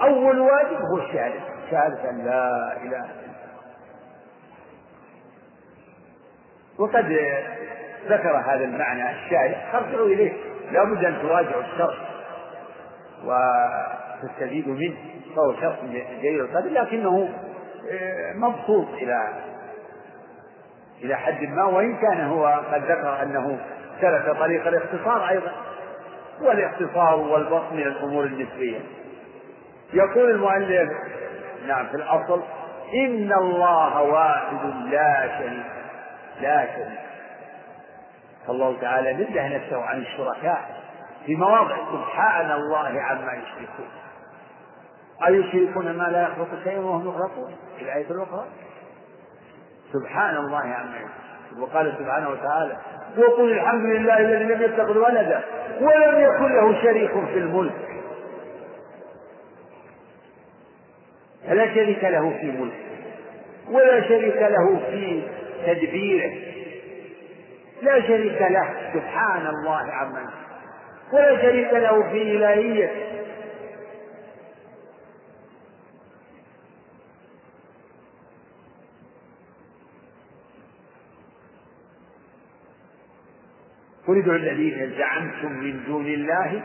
[0.00, 3.20] أول واجب هو الشهادة شهادة أن لا إله الا الله
[6.80, 7.18] وقد
[8.08, 10.32] ذكر هذا المعنى الشارع ارجعوا إليه.
[10.72, 11.94] لا بد أن تراجعوا الشرع
[13.24, 14.96] وتستفيدوا منه.
[15.36, 15.76] فهو شرط
[16.20, 17.28] جيد القدر لكنه
[17.90, 19.28] آه، مبسوط إلى
[21.02, 23.58] إلى حد ما وإن كان هو قد ذكر أنه
[24.00, 25.52] سلك طريق الاختصار أيضا.
[26.40, 28.78] والاختصار والبسط من الأمور النسبية.
[29.92, 30.90] يقول المؤلف
[31.66, 32.42] نعم في الأصل
[32.94, 34.58] إن الله واحد
[34.90, 35.79] لا شريك
[36.40, 36.88] شريك
[38.46, 40.80] فالله تعالى نزه نفسه عن الشركاء
[41.26, 43.88] في مواضع سبحان الله عما يشركون.
[45.26, 48.46] أيشركون ما لا يخلق شيئا وهم يخلقون؟ في الآية الأخرى.
[49.92, 51.62] سبحان الله عما يشركون.
[51.62, 52.76] وقال سبحانه وتعالى
[53.18, 55.40] وقل الحمد لله الذي لم يتخذ ولدا
[55.80, 57.88] ولم يكن له شريك في الملك.
[61.48, 62.90] فلا شريك له في ملكه
[63.70, 65.22] ولا شريك له في
[65.66, 66.32] تدبيره.
[67.82, 70.30] لا شريك له سبحان الله عما
[71.12, 72.90] ولا شريك له في إلهيته
[84.08, 86.62] قل ادعوا الذين زعمتم من دون الله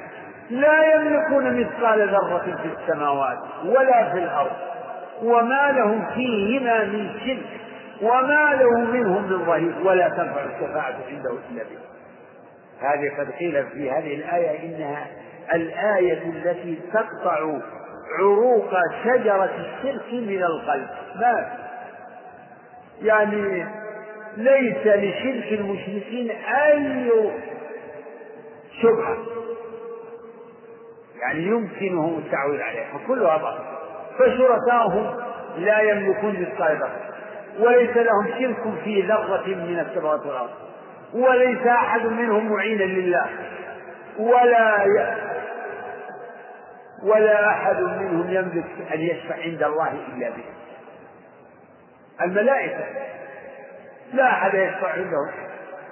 [0.49, 4.51] لا يملكون مثقال ذرة في السماوات ولا في الأرض
[5.23, 7.61] وما لهم فيهما من شرك.
[8.01, 11.79] وما له منهم من ظهير ولا تنفع الشفاعة عنده إلا به.
[12.81, 15.07] هذه قد قيل في هذه الآية إنها
[15.53, 17.39] الآية التي تقطع
[18.19, 18.71] عروق
[19.03, 20.87] شجرة الشرك من القلب.
[21.15, 21.57] ما؟
[23.01, 23.65] يعني
[24.37, 27.11] ليس لشرك المشركين أي
[28.81, 29.17] شبهة.
[31.21, 33.63] يعني يمكنهم التعويل عليها فكلها باطل
[34.19, 35.15] فشركاؤهم
[35.57, 37.14] لا يملكون مثقال ذرة
[37.59, 40.49] وليس لهم شرك في ذرة من السماوات والأرض.
[41.13, 43.25] وليس أحد منهم معينا لله.
[44.19, 45.15] ولا ي...
[47.03, 50.43] ولا أحد منهم يملك أن يشفع عند الله إلا به.
[52.21, 52.83] الملائكة.
[54.13, 55.31] لا أحد يشفع عنده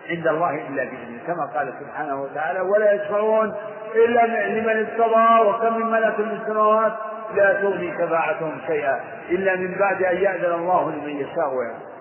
[0.10, 3.56] عند الله إلا بإذنه كما قال سبحانه وتعالى ولا يشفعون
[3.96, 6.94] إلا لمن ارتضى وكم من ملك في السماوات
[7.36, 11.94] لا تغني شفاعتهم شيئا إلا من بعد أن يأذن الله لمن يشاء ويرضى.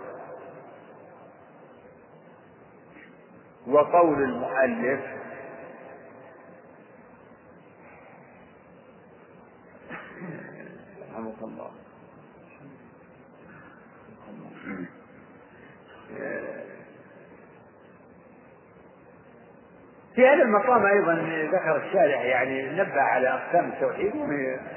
[3.66, 5.00] وقول المؤلف
[20.22, 21.14] في هذا المقام أيضا
[21.52, 24.12] ذكر الشارع يعني نبه على أقسام التوحيد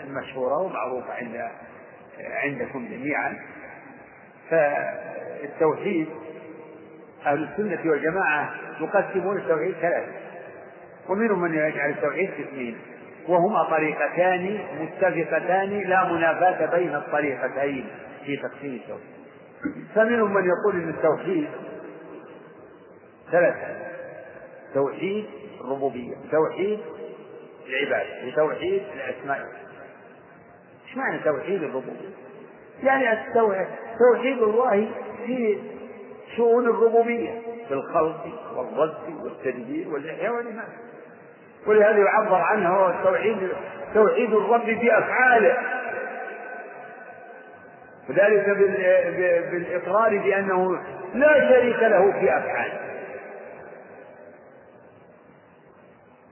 [0.07, 1.49] المشهورة ومعروفة عند
[2.19, 3.37] عندكم جميعا.
[4.49, 6.07] فالتوحيد
[7.25, 10.11] أهل السنة والجماعة يقسمون التوحيد ثلاثة.
[11.09, 12.77] ومنهم من يجعل التوحيد قسمين
[13.27, 17.87] وهما طريقتان متفقتان لا منافاة بين الطريقتين
[18.25, 19.15] في تقسيم التوحيد.
[19.95, 21.47] فمنهم من يقول إن التوحيد
[23.31, 23.84] ثلاثة.
[24.75, 25.25] توحيد
[25.61, 26.79] الربوبية وتوحيد
[27.69, 29.39] العبادة وتوحيد الأسماء.
[30.87, 32.09] إيش معنى توحيد الربوبية؟
[32.83, 33.19] يعني
[33.99, 34.91] توحيد الله
[35.25, 35.59] في
[36.37, 40.73] شؤون الربوبية في الخلق والرزق والتدبير والإحياء والإماتة
[41.67, 43.49] ولهذا يعبر عنه هو توحيد
[43.93, 45.57] توحيد الرب بأفعاله.
[48.09, 48.49] وذلك
[49.51, 50.79] بالإقرار بأنه
[51.13, 52.84] لا شريك له في أفعاله.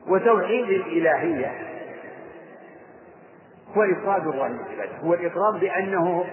[0.07, 1.51] وتوحيد الإلهية
[3.77, 4.97] هو إفراد الله بالعبادة.
[5.03, 6.25] هو الإقرار بأنه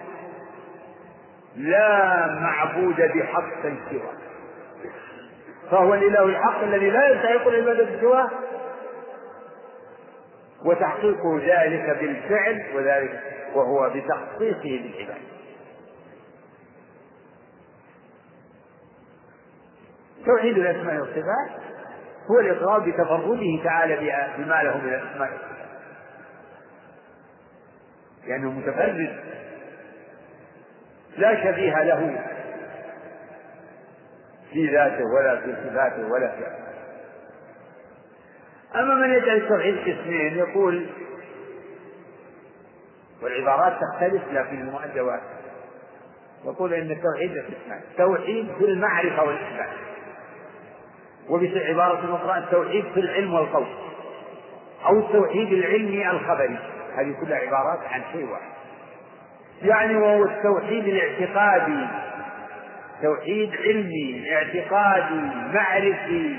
[1.56, 4.14] لا معبود بحق سواه.
[5.70, 8.30] فهو الإله الحق الذي لا يستحق العبادة سواه.
[10.64, 13.22] وتحقيق ذلك بالفعل وذلك
[13.54, 15.30] وهو بتخصيصه بالعبادة.
[20.26, 21.50] توحيد الأسماء والصفات
[22.30, 23.96] هو الإقرار بتفرده تعالى
[24.38, 25.30] بما له من الأسماء
[28.26, 29.16] لأنه متفرد.
[31.16, 32.24] لا شبيه له
[34.52, 36.70] في ذاته ولا في صفاته ولا في أفعاله
[38.74, 40.86] أما من يجعل التوحيد قسمين يقول
[43.22, 45.20] والعبارات تختلف لكن المؤدبات
[46.44, 49.68] يقول إن التوحيد قسمان توحيد في المعرفة والإثبات.
[51.30, 53.66] وبعبارة أخرى التوحيد في العلم والقول.
[54.86, 56.58] أو التوحيد العلمي الخبري.
[56.96, 58.50] هذه كلها عبارات عن شيء واحد.
[59.62, 61.86] يعني وهو التوحيد الاعتقادي.
[63.02, 65.20] توحيد علمي اعتقادي
[65.54, 66.36] معرفي.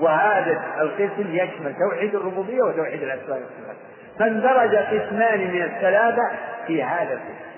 [0.00, 3.76] وهذا القسم يشمل توحيد الربوبية وتوحيد الأسماء والصفات.
[4.18, 6.30] فاندرج قسمان من الثلاثة
[6.66, 7.48] في هذا القسم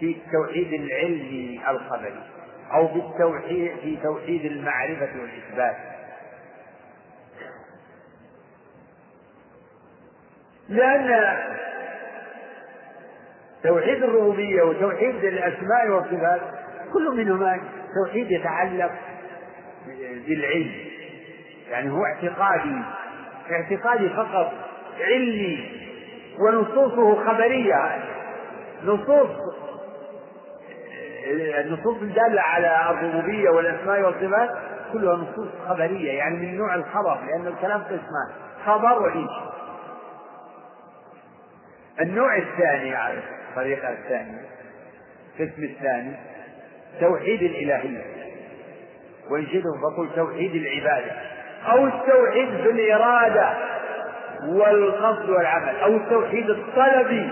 [0.00, 2.41] في التوحيد العلمي الخبري.
[2.74, 5.76] أو بالتوحيد في توحيد المعرفة والإثبات.
[10.68, 11.38] لأن
[13.62, 16.40] توحيد الربوبية وتوحيد الأسماء والصفات
[16.92, 17.60] كل منهما
[18.04, 18.90] توحيد يتعلق
[20.26, 20.74] بالعلم.
[21.70, 22.82] يعني هو اعتقادي
[23.50, 24.52] اعتقادي فقط
[25.00, 25.70] علمي
[26.38, 28.02] ونصوصه خبرية.
[28.84, 29.30] نصوص
[31.32, 34.50] النصوص الدالة على الربوبية والأسماء والصفات
[34.92, 38.30] كلها نصوص خبرية يعني من نوع الخبر لأن الكلام قسمان
[38.66, 39.52] خبر وإنشاء
[42.00, 43.18] النوع الثاني على
[43.50, 44.52] الطريقة الثانية
[45.40, 46.12] القسم الثاني
[47.00, 48.04] توحيد الإلهية.
[49.30, 51.12] وإن شئتم فقل توحيد العبادة.
[51.66, 53.50] أو التوحيد في الإرادة
[54.46, 55.76] والقصد والعمل.
[55.76, 57.30] أو التوحيد الطلبي.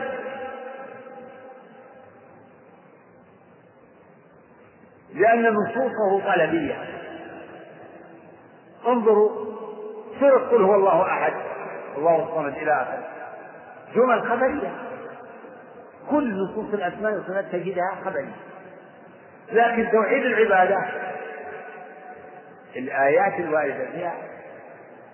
[5.20, 6.74] لأن نصوصه طلبية.
[8.86, 9.30] انظروا
[10.20, 11.32] سورة قل هو الله أحد
[11.96, 13.04] الله الصمد إلى آخره.
[13.94, 14.72] جمل خبرية.
[16.10, 18.36] كل نصوص الأسماء والصفات تجدها خبرية.
[19.52, 20.84] لكن توحيد العبادة
[22.76, 24.14] الآيات الواردة فيها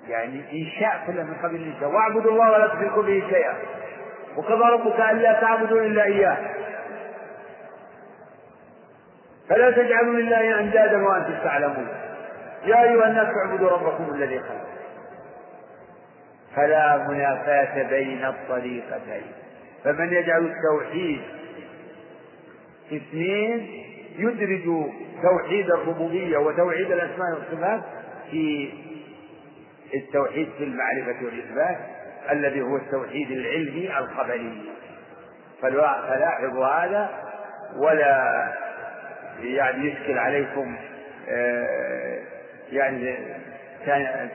[0.09, 1.89] يعني إنشاء كلها من قبل الإنشاء.
[1.89, 3.55] واعبدوا الله ولا تشركوا به شيئا.
[4.37, 6.37] وقضى ربك ألا تعبدوا إلا إياه.
[9.49, 11.89] فلا تجعلوا لله أندادا وأنتم تعلمون.
[12.65, 14.67] يا أيها الناس اعبدوا ربكم الذي خلق
[16.57, 19.23] فلا منافاة بين الطريقتين.
[19.85, 21.21] فمن يجعل التوحيد
[22.93, 23.85] اثنين
[24.19, 24.91] يدرج
[25.23, 27.81] توحيد الربوبية وتوحيد الأسماء والصفات
[28.31, 28.73] في
[29.95, 31.77] التوحيد في المعرفة والإثبات
[32.31, 34.73] الذي هو التوحيد العلمي الخبري.
[35.63, 37.11] فلاحظوا هذا
[37.77, 38.53] ولا
[39.41, 40.77] يعني يشكل عليكم
[41.29, 42.23] آه،
[42.73, 43.17] يعني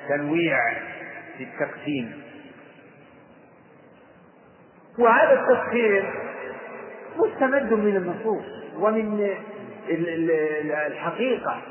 [0.10, 0.58] تنويع
[1.38, 2.22] في التقسيم.
[5.00, 6.04] وهذا التقسيم
[7.18, 8.46] مستمد من النصوص
[8.76, 9.30] ومن
[10.88, 11.62] الحقيقة.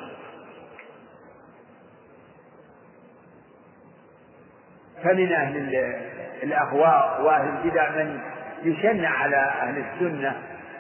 [5.05, 5.57] فمن أهل
[6.43, 8.21] الأهواء وأهل البدع من
[8.63, 10.37] يشنع على أهل السنة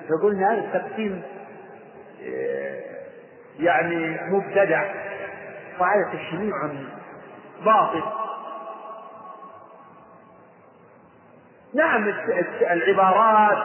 [0.09, 1.23] فقلنا هذا التقسيم
[3.59, 4.85] يعني مبتدع.
[5.79, 6.55] وهذا تشنيع
[7.65, 8.03] باطل.
[11.75, 12.09] نعم
[12.71, 13.59] العبارات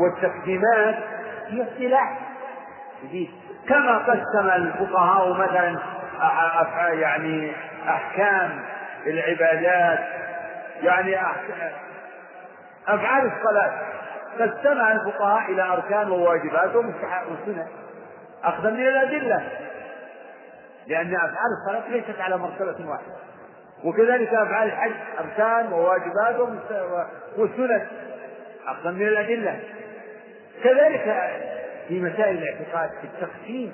[0.00, 0.96] والتقسيمات
[1.46, 2.18] هي اصطلاح
[3.68, 5.78] كما قسم الفقهاء مثلا
[6.92, 7.52] يعني
[7.88, 8.64] أحكام
[9.06, 9.98] العبادات
[10.82, 11.16] يعني
[12.88, 13.72] أفعال الصلاة.
[14.42, 17.66] قسمها الفقهاء إلى أركان وواجبات وسنن
[18.44, 19.48] أخذا من الأدلة
[20.86, 23.14] لأن أفعال الصلاة ليست على مرتبة واحدة.
[23.84, 26.36] وكذلك أفعال الحج أركان وواجبات
[27.38, 27.86] وسنن
[28.66, 29.60] أخذا من الأدلة
[30.64, 31.32] كذلك
[31.88, 33.72] في مسائل الاعتقاد في التقسيم.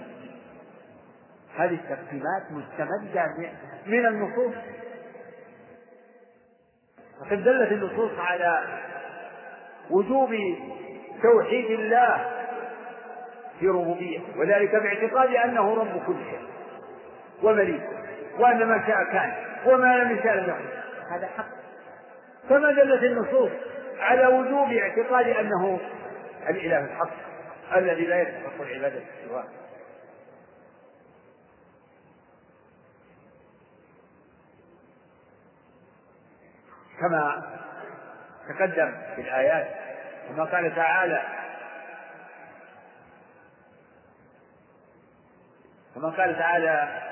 [1.56, 3.26] هذه التقسيمات مستمدة
[3.86, 4.54] من النصوص.
[7.20, 8.62] وقد دلت النصوص على
[9.91, 10.30] وجوب
[11.22, 12.30] توحيد الله
[13.61, 16.49] في ربوبيته وذلك باعتقاد أنه رب كل شيء
[17.43, 17.82] ومليك
[18.39, 19.32] وأن ما شاء كان
[19.66, 21.14] وما لم يشاء لم يكن.
[21.14, 21.47] هذا حق.
[22.49, 23.51] كما دلت النصوص
[23.99, 25.80] على وجوب اعتقاد أنه
[26.49, 27.14] الإله الحق
[27.76, 29.45] الذي لا يستحق العبادة سواه.
[37.01, 37.43] كما
[38.49, 39.66] تقدم في الآيات
[40.28, 41.22] كما قال تعالى
[45.95, 47.03] كما قال تعالى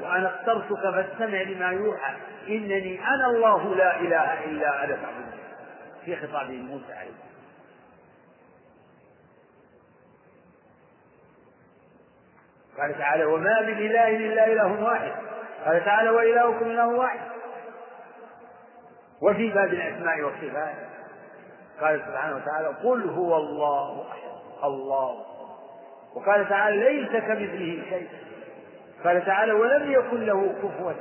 [0.00, 2.14] وأنا اخترتك فاستمع لما يوحى
[2.48, 5.44] إنني أنا الله لا إله إلا أنا فاعبدني
[6.04, 7.24] في خطاب موسى عليه
[12.78, 15.12] قال تعالى وما من إله إلا إله واحد.
[15.66, 17.33] قال تعالى وإلهكم إله واحد.
[19.22, 20.74] وفي باب الأسماء والصفات.
[21.80, 24.64] قال سبحانه وتعالى قل هو الله أحد.
[24.64, 25.26] الله.
[26.14, 28.08] وقال تعالى ليس كمثله شيء.
[29.04, 30.92] قال تعالى ولم يكن له كفوا.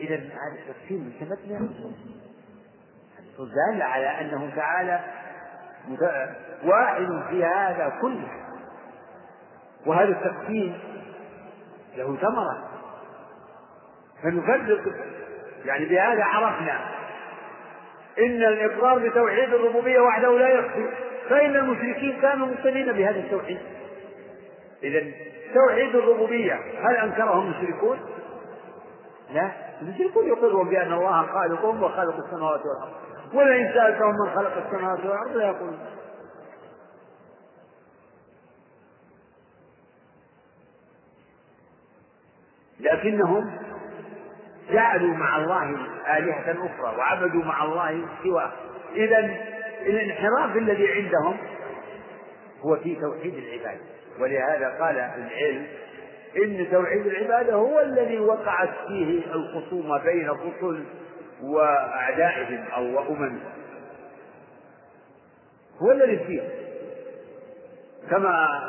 [0.00, 1.68] إذا هذا التفسير مستمدنا
[3.38, 5.00] دال على أنه تعالى
[6.64, 8.28] واحد في هذا كله.
[9.86, 10.78] وهذا التقسيم
[11.96, 12.68] له ثمرة.
[14.22, 14.94] فنفرق
[15.64, 16.93] يعني بهذا عرفنا
[18.18, 20.88] إن الإقرار بتوحيد الربوبية وحده لا يكفي.
[21.28, 23.58] فإن المشركين كانوا مقتنين بهذا التوحيد.
[24.82, 25.00] إذا
[25.54, 26.54] توحيد الربوبية
[26.88, 27.98] هل أنكره المشركون؟
[29.32, 29.50] لا.
[29.82, 32.92] المشركون يقرون بأن الله خالقهم وخالق السماوات والأرض.
[33.34, 35.78] ولئن سألتهم من خلق السماوات والأرض لا يقولون.
[42.80, 43.58] لكنهم
[44.72, 45.70] جعلوا مع الله
[46.18, 48.52] آلهة أخرى وعبدوا مع الله سواه.
[48.96, 49.30] إذا
[49.86, 51.36] الانحراف الذي عندهم
[52.64, 53.80] هو في توحيد العبادة
[54.20, 55.66] ولهذا قال العلم
[56.36, 60.84] إن توحيد العبادة هو الذي وقعت فيه الخصومة بين الرسل
[61.42, 63.40] وأعدائهم أو أممهم
[65.82, 66.42] هو الذي فيه.
[68.10, 68.60] كما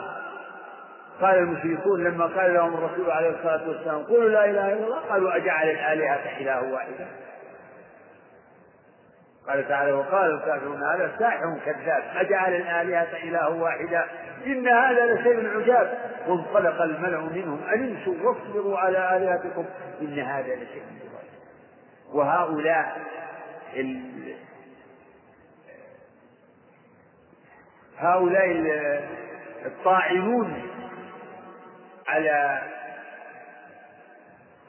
[1.21, 5.35] قال المشركون لما قال لهم الرسول عليه الصلاة والسلام قولوا لا إله إلا الله قالوا
[5.35, 7.07] أجعل الآلهة إله واحدا
[9.47, 12.03] قال تعالى وقال الكافرون هذا ساحر كذاب.
[12.15, 14.05] أجعل الآلهة إله واحدا
[14.45, 15.97] إن هذا لشيء عجاب.
[16.27, 17.61] وانطلق الملأ منهم.
[17.73, 19.65] أن امشوا واصبروا على آلهتكم.
[20.01, 21.23] إن هذا لشيء عجاب.
[22.13, 23.01] وهؤلاء
[23.75, 24.01] ال...
[27.97, 28.49] هؤلاء
[29.65, 30.74] الطاعنون
[32.07, 32.61] على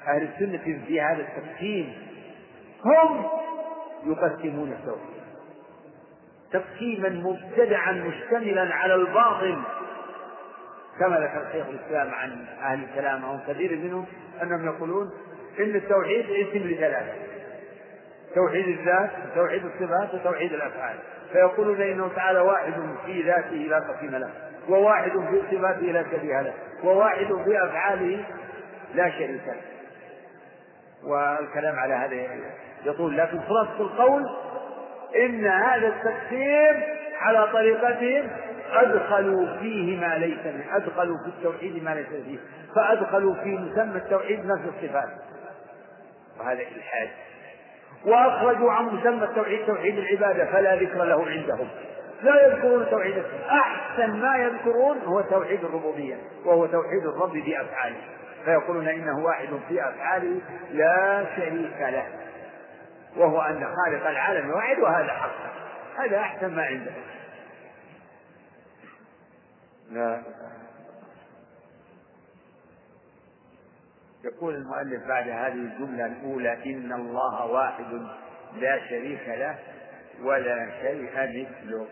[0.06, 1.94] أهل السنة في هذا التقسيم
[2.84, 3.26] هم
[4.06, 5.16] يقسمون التوحيد
[6.52, 9.62] تقسيما مبتدعا مشتملا على الباطل.
[10.98, 14.06] كما ذكر شيخ الإسلام عن أهل الكلام أو كثير منهم
[14.42, 15.10] أنهم يقولون
[15.58, 17.12] إن التوحيد اسم لثلاثة.
[18.34, 20.96] توحيد الذات وتوحيد الصفات وتوحيد الأفعال.
[21.32, 22.72] فيقولون إنه تعالى واحد
[23.06, 24.30] في ذاته لا قسيم له
[24.68, 26.54] وواحد في صفاته لا شبيه له.
[26.84, 28.24] وواحد في أفعاله
[28.94, 29.60] لا شريك له.
[31.04, 32.26] والكلام على هذا
[32.84, 34.22] يطول لكن خلاصة القول
[35.16, 36.82] إن هذا التقسيم
[37.20, 38.30] على طريقتهم
[38.72, 42.38] أدخلوا فيه ما ليس منه أدخلوا في التوحيد ما ليس فيه
[42.76, 45.08] فأدخلوا في مسمى التوحيد نفس الصفات.
[46.40, 47.08] وهذا إلحاد.
[48.04, 51.68] وأخرجوا عن مسمى التوحيد توحيد العبادة فلا ذكر له عندهم.
[52.22, 58.00] لا يذكرون توحيد أحسن ما يذكرون هو توحيد الربوبية وهو توحيد الرب بأفعاله.
[58.44, 60.40] فيقولون إنه واحد في أفعاله
[60.72, 62.06] لا شريك له
[63.16, 65.36] وهو أن خالق العالم واحد وهذا حق.
[65.98, 66.92] هذا أحسن ما عنده.
[69.90, 70.22] لا.
[74.24, 78.06] يقول المؤلف بعد هذه الجملة الأولى إن الله واحد
[78.56, 79.58] لا شريك له
[80.22, 81.86] ولا شيء مثله.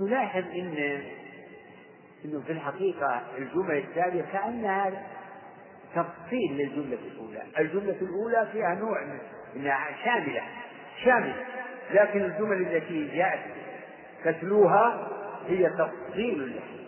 [0.00, 1.02] نلاحظ إن
[2.24, 4.92] إنه في الحقيقة الجملة التالية كأنها
[5.94, 7.42] تفصيل للجملة الأولى.
[7.58, 9.18] الجملة الأولى فيها نوع من
[9.56, 10.42] إنها شاملة
[11.04, 11.34] شاملة.
[11.90, 13.40] لكن الجمل التي جاءت
[14.24, 15.08] تتلوها
[15.46, 16.78] هي تفصيل لها.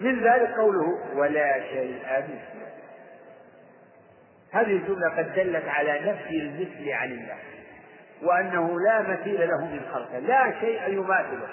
[0.00, 2.72] من ذلك قوله ولا شيء مثله.
[4.52, 7.38] هذه الجملة قد دلت على نفي المثل عن الله
[8.22, 10.18] وأنه لا مثيل له من خلقه.
[10.18, 11.48] لا شيء يماثله.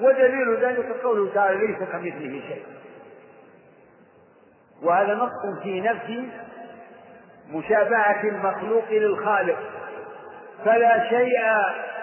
[0.00, 2.64] ودليل ذلك قوله تعالى ليس كمثله شيء.
[4.82, 6.28] وهذا نص في نفي
[7.50, 9.58] مشابهة المخلوق للخالق.
[10.64, 11.40] فلا شيء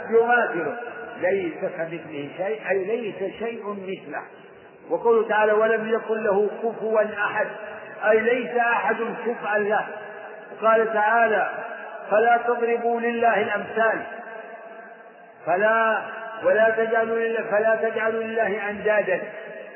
[0.10, 0.78] يماثله
[1.18, 4.22] ليس كمثله شيء أي ليس شيء مثله.
[4.90, 7.48] وقوله تعالى ولم يكن له كفوا أحد.
[8.10, 9.88] أي ليس أحد كفءا له.
[10.62, 11.50] قال تعالى
[12.12, 14.02] فلا تضربوا لله الأمثال.
[15.46, 16.02] فلا
[16.44, 19.22] ولا تجعلوا لله فلا تجعلوا لله أندادا.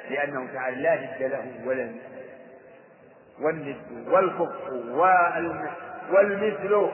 [0.10, 1.92] لأنه تعالى لا ند له ولا
[3.42, 4.72] والند والكف
[6.10, 6.90] والمثل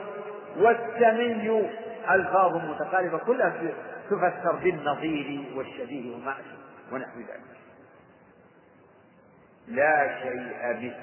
[0.56, 1.70] والسمي
[2.10, 3.52] ألفاظ متقاربة كلها
[4.10, 6.34] تفسر بالنظير والشبيه وما
[6.92, 7.40] ونحو ذلك.
[9.68, 10.94] لا شيء مثله.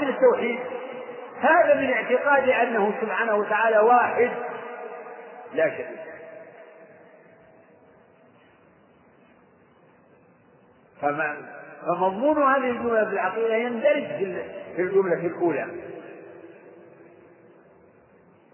[0.00, 0.58] من التوحيد.
[1.40, 4.30] هذا من اعتقاد أنه سبحانه وتعالى واحد
[5.54, 6.06] لا شريك
[11.00, 14.06] فمضمون هذه الجملة في العقيدة يندرج
[14.76, 15.66] في الجملة الأولى.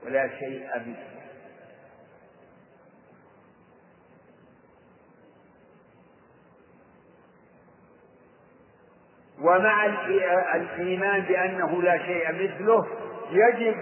[0.07, 1.12] ولا شيء مثله
[9.43, 9.86] ومع
[10.55, 12.86] الإيمان بأنه لا شيء مثله
[13.30, 13.76] يجب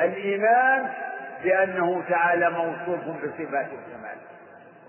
[0.00, 0.90] الإيمان
[1.44, 4.18] بأنه تعالى موصوف بصفات الكمال.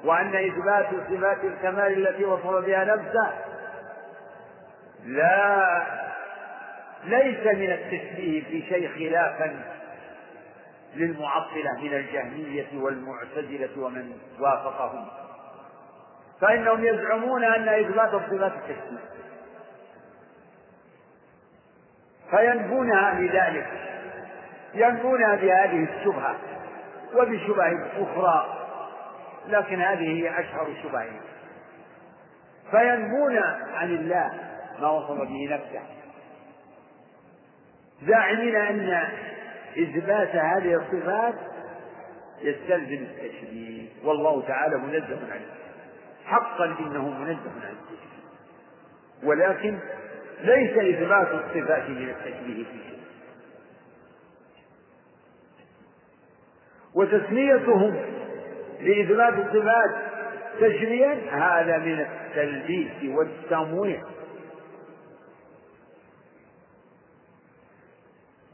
[0.04, 3.34] وأن إثبات صفات الكمال التي وصف بها نفسه
[5.06, 5.84] لا
[7.04, 9.56] ليس من التشبيه في شيء خلافا
[10.96, 15.06] للمعطلة من الجهمية والمعتزلة ومن وافقهم.
[16.42, 19.15] فإنهم يزعمون أن إثبات الصفات التشبيه
[22.38, 23.68] فينفونها بذلك.
[24.74, 26.36] ينفونها بهذه الشبهة
[27.16, 28.62] وبشبه أخرى
[29.48, 31.06] لكن هذه هي أشهر الشبه
[32.72, 33.38] فينفون
[33.74, 34.34] عن الله
[34.82, 35.82] ما وصف به نفسه.
[38.08, 39.08] زاعمين أن
[39.78, 41.36] إثبات هذه الصفات
[42.42, 43.88] يستلزم التشبيه.
[44.04, 45.46] والله تعالى منزه عنه
[46.26, 47.76] حقا إنه منزه عن
[49.24, 49.80] ولكن
[50.42, 53.00] ليس إثبات الصفات من التشبيه في شيء.
[56.94, 57.96] وتسميتهم
[58.82, 59.96] لإثبات الصفات
[60.60, 64.04] تشبيها هذا من التلبيس والتمويه.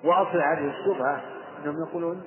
[0.03, 1.21] وأصل هذه الشبهة
[1.63, 2.23] أنهم يقولون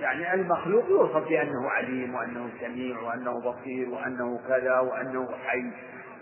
[0.00, 5.70] يعني المخلوق يوصف بأنه عليم وأنه سميع وأنه بصير وأنه كذا وأنه حي.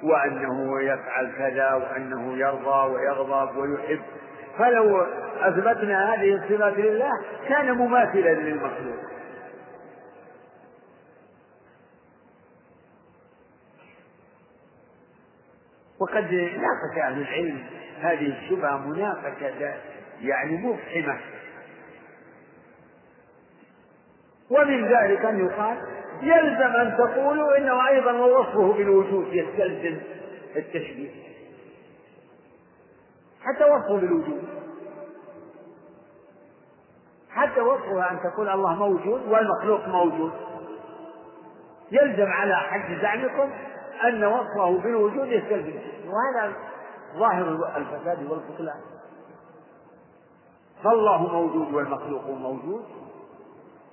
[0.03, 4.01] وأنه يفعل كذا وأنه يرضى ويغضب ويحب.
[4.59, 5.01] فلو
[5.41, 7.13] أثبتنا هذه الصفات لله
[7.49, 9.01] كان مماثلا للمخلوق.
[16.01, 17.65] وقد ناقش أهل العلم
[18.01, 19.75] هذه الشبهة مناقشة
[20.21, 21.21] يعني مفحمة.
[24.51, 25.79] ومن ذلك أن يقال
[26.23, 30.01] يلزم أن تقولوا إنه أيضا وصفه بالوجود يستلزم
[30.57, 31.11] التشبيه.
[33.43, 34.45] حتى وصفه بالوجود.
[37.31, 40.33] حتى وصفه أن تقول الله موجود والمخلوق موجود.
[41.93, 43.51] يلزم على حد زعمكم
[44.05, 45.79] أن وصفه بالوجود يستلزم.
[46.07, 46.53] وهذا
[47.17, 48.81] ظاهر الفساد والبطلان
[50.85, 52.85] فالله موجود والمخلوق موجود.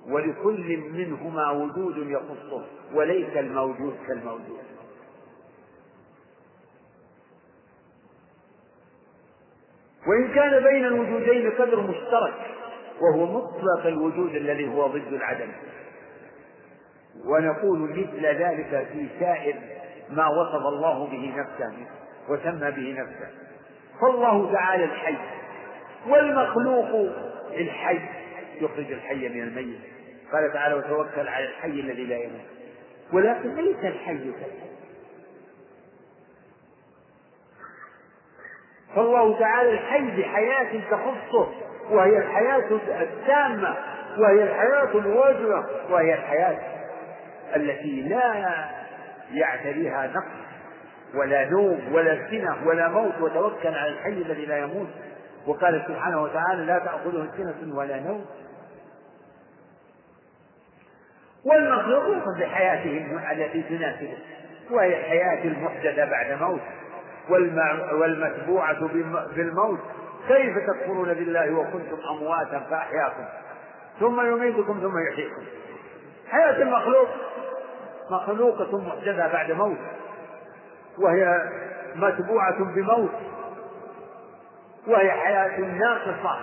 [0.06, 4.60] ولكل منهما وجود يخصه وليس الموجود كالموجود.
[10.06, 12.34] وإن كان بين الوجودين قدر مشترك
[13.00, 15.52] وهو مطلق الوجود الذي هو ضد العدم.
[17.24, 19.56] ونقول مثل ذلك في سائر
[20.10, 21.72] ما وصف الله به نفسه
[22.28, 23.30] وسمى به نفسه.
[24.00, 25.16] فالله تعالى الحي
[26.08, 27.12] والمخلوق
[27.52, 27.98] الحي.
[28.62, 29.80] يخرج الحي من الميت.
[30.32, 32.46] قال تعالى وتوكل على الحي الذي لا يموت.
[33.12, 34.68] ولكن ليس الحي كالحي.
[38.94, 41.48] فالله تعالى الحي بحياة تخصه
[41.90, 43.76] وهي الحياة التامة
[44.18, 46.58] وهي الحياة الواجبة وهي الحياة
[47.56, 48.54] التي لا
[49.32, 50.48] يعتريها نقص
[51.14, 53.20] ولا نوم ولا سنة ولا موت.
[53.20, 54.88] وتوكل على الحي الذي لا يموت.
[55.46, 58.26] وقال سبحانه وتعالى لا تأخذه سنة ولا نوم.
[61.44, 64.18] والمخلوق بحياته التي تناسبه
[64.70, 66.60] وهي الحياة المحدثة بعد موت
[67.92, 68.86] والمتبوعة
[69.36, 69.78] بالموت
[70.28, 73.24] كيف تكفرون بالله وكنتم أمواتا فأحياكم؟
[74.00, 75.42] ثم يميتكم ثم يحييكم.
[76.30, 77.08] حياة المخلوق
[78.10, 79.78] مخلوقة محدثة بعد موت
[80.98, 81.50] وهي
[81.94, 83.10] متبوعة بموت
[84.86, 86.38] وهي حياة ناقصة.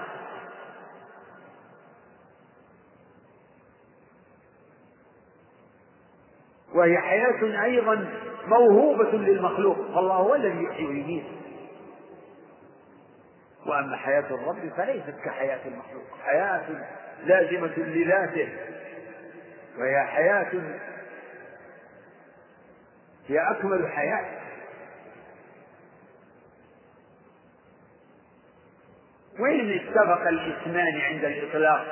[6.76, 8.08] وهي حياة أيضا
[8.48, 9.78] موهوبة للمخلوق.
[9.78, 11.26] فالله هو الذي يحيي ويميت.
[13.66, 16.04] وأما حياة الرب فليست كحياة المخلوق.
[16.26, 16.64] حياة
[17.26, 18.50] لازمة لذاته.
[19.78, 20.52] وهي حياة
[23.28, 24.26] هي أكمل حياة.
[29.40, 31.86] وإن اتفق الاسمان عند الإطلاق؟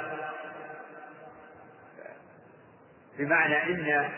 [3.19, 4.09] بمعنى أن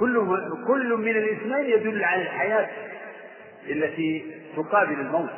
[0.00, 2.68] كل كل من الاسمين يدل على الحياة
[3.68, 5.30] التي تقابل الموت.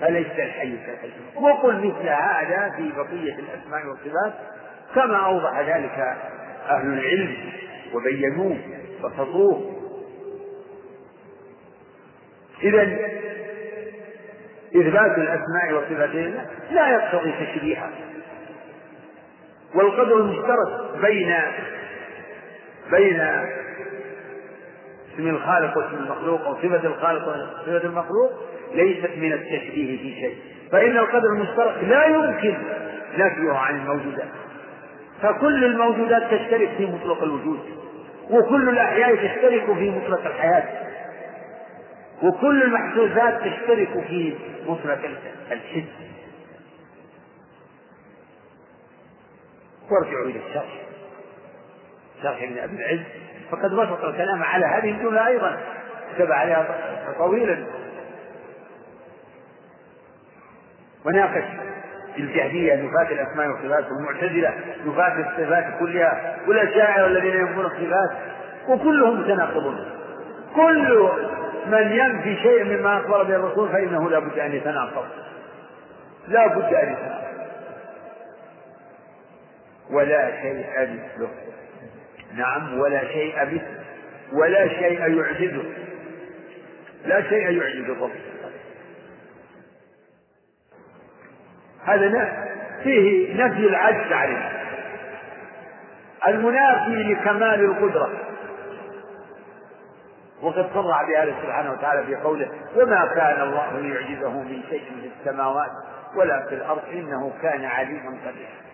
[0.00, 4.34] فليس الحي كالحي؟ وقل مثل هذا في بقية الأسماء والصفات
[4.94, 6.16] كما أوضح ذلك
[6.68, 7.36] أهل العلم
[7.94, 8.58] وبينوه
[9.02, 9.76] وسطوه
[12.62, 12.82] إذا
[14.76, 16.14] إثبات الأسماء والصفات
[16.70, 18.09] لا يقتضي تشريعها.
[19.74, 21.34] والقدر المشترك بين
[22.90, 23.20] بين
[25.14, 28.30] اسم الخالق واسم المخلوق أو صفة الخالق وصفة المخلوق
[28.74, 30.36] ليست من التشبيه في شيء.
[30.72, 32.54] فإن القدر المشترك لا يمكن
[33.18, 34.28] نفيه عن الموجودات.
[35.22, 37.58] فكل الموجودات تشترك في مطلق الوجود
[38.30, 40.64] وكل الأحياء تشترك في مطلق الحياة
[42.22, 44.34] وكل المحسوسات تشترك في
[44.68, 44.98] مطلق
[45.52, 45.84] الحس
[49.92, 50.80] وارجعوا إلى الشرح.
[52.22, 53.00] شرح ابن أبي العز.
[53.50, 55.60] فقد بسط الكلام على هذه الجملة أيضا.
[56.16, 56.66] كتب عليها
[57.18, 57.66] طويلا.
[61.04, 61.44] وناقش
[62.18, 64.54] الجهمية نفاة الأسماء والصفات والمعتزلة
[64.86, 66.36] نفاة الصفات كلها.
[66.46, 68.10] والأشاعرة الذين ينفون الصفات.
[68.68, 69.84] وكلهم متناقضون
[70.56, 71.08] كل
[71.66, 75.06] من ينفي شيء مما أخبر به الرسول فإنه لا بد أن يتناقض.
[76.28, 77.29] لا بد أن يتناقض.
[79.92, 81.30] ولا شيء مثله.
[82.34, 83.84] نعم ولا شيء مثله.
[84.32, 85.64] ولا شيء يعجزه.
[87.04, 88.10] لا شيء يعجز الرب
[91.84, 92.48] هذا
[92.82, 94.52] فيه نفي العجز عليه.
[96.28, 98.10] المنافي لكمال القدرة.
[100.42, 105.70] وقد صرح بهذا سبحانه وتعالى في قوله وما كان الله ليعجزه من شيء في السماوات
[106.16, 108.69] ولا في الأرض إنه كان عليما قديرا.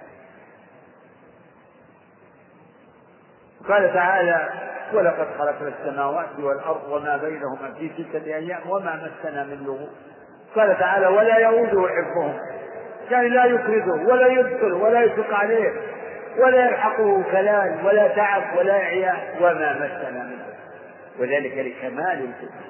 [3.69, 4.49] قال تعالى
[4.93, 9.89] ولقد خلقنا السماوات والأرض وما بينهما في ستة أيام وما مسنا من لغوب.
[10.57, 12.39] قال تعالى ولا يؤوده حفظهم
[13.11, 15.73] يعني لا يكرده ولا يدخل ولا يشق عليه
[16.39, 20.57] ولا يلحقه كلام ولا تعب ولا إعياء وما مسنا من لغوب.
[21.19, 22.67] وذلك لكمال القدرة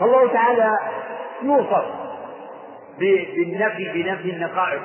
[0.00, 0.78] فالله تعالى
[1.42, 1.84] يوصف
[2.98, 4.82] بالنفي بنفي النقائص.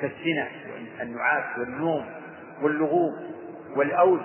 [0.00, 0.48] كالسنة
[0.98, 2.06] والنعاس والنوم
[2.62, 3.12] واللغوب
[3.76, 4.20] والأوز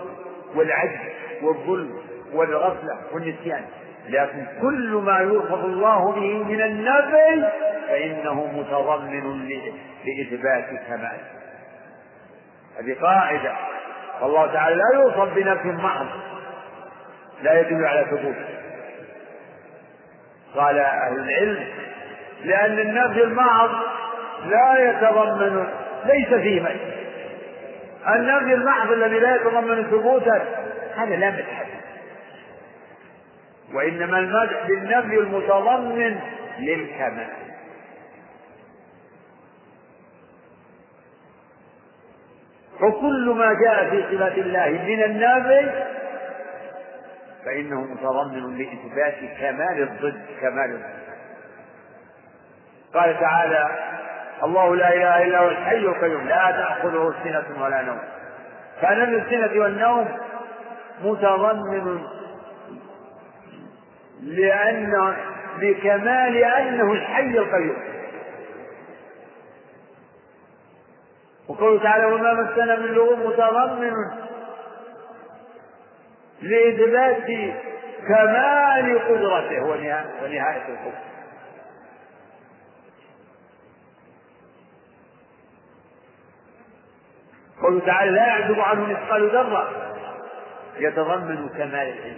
[0.56, 1.00] والعجز
[1.42, 2.00] والظلم
[2.34, 3.66] والغفلة والنسيان.
[4.10, 7.50] لكن كل ما يرفض الله به من النفي
[7.88, 9.48] فإنه متضمن
[10.06, 11.18] لإثبات كمال
[12.80, 13.56] هذه قاعدة.
[14.22, 16.08] والله تعالى لا يوصف بنفي محض.
[17.42, 18.53] لا يدل على ثبوته
[20.56, 21.68] قال أهل العلم
[22.44, 23.70] لأن النفي المعظ
[24.46, 25.68] لا يتضمن
[26.06, 26.94] ليس فيه مدح.
[28.16, 30.42] النفي المحض الذي لا يتضمن ثبوتا
[30.96, 31.66] هذا لا مدح
[33.74, 36.20] وإنما المدح بالنفي المتضمن
[36.60, 37.28] للكمال.
[42.82, 45.72] وكل ما جاء في صفات الله من النافي
[47.46, 51.04] فإنه متضمن لإثبات كمال الضد كمال الضد.
[52.94, 53.70] قال تعالى
[54.44, 58.00] الله لا إله إلا هو الحي القيوم لا تأخذه سنة ولا نوم.
[58.82, 60.18] فنفي السنة والنوم
[61.04, 62.04] متضمن
[64.22, 65.16] لأن
[65.60, 67.78] بكمال أنه الحي القيوم.
[71.48, 73.94] وقوله تعالى وما مسنا من لغوب متضمن
[76.44, 77.28] لإثبات
[78.08, 79.64] كمال قدرته.
[80.24, 81.04] ونهاية القدرة
[87.62, 89.94] قوله تعالى لا يعزب عنه مثقال ذرة.
[90.78, 92.18] يتضمن كمال العلم.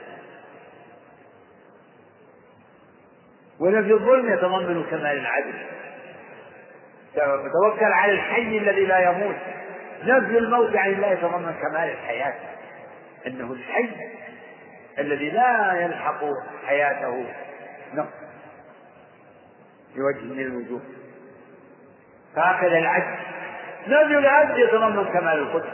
[3.59, 5.53] ونفي الظلم يتضمن كمال العدل.
[7.15, 9.35] توكل على الحي الذي لا يموت.
[10.03, 12.33] نفي الموت عن الله يتضمن كمال الحياة.
[13.27, 13.89] أنه الحي
[14.99, 16.19] الذي لا يلحق
[16.65, 17.25] حياته.
[17.93, 18.13] نقص
[19.95, 20.81] بوجه من الوجوه.
[22.35, 23.17] فهكذا العدل
[23.87, 25.73] نفي العدل يتضمن كمال القدرة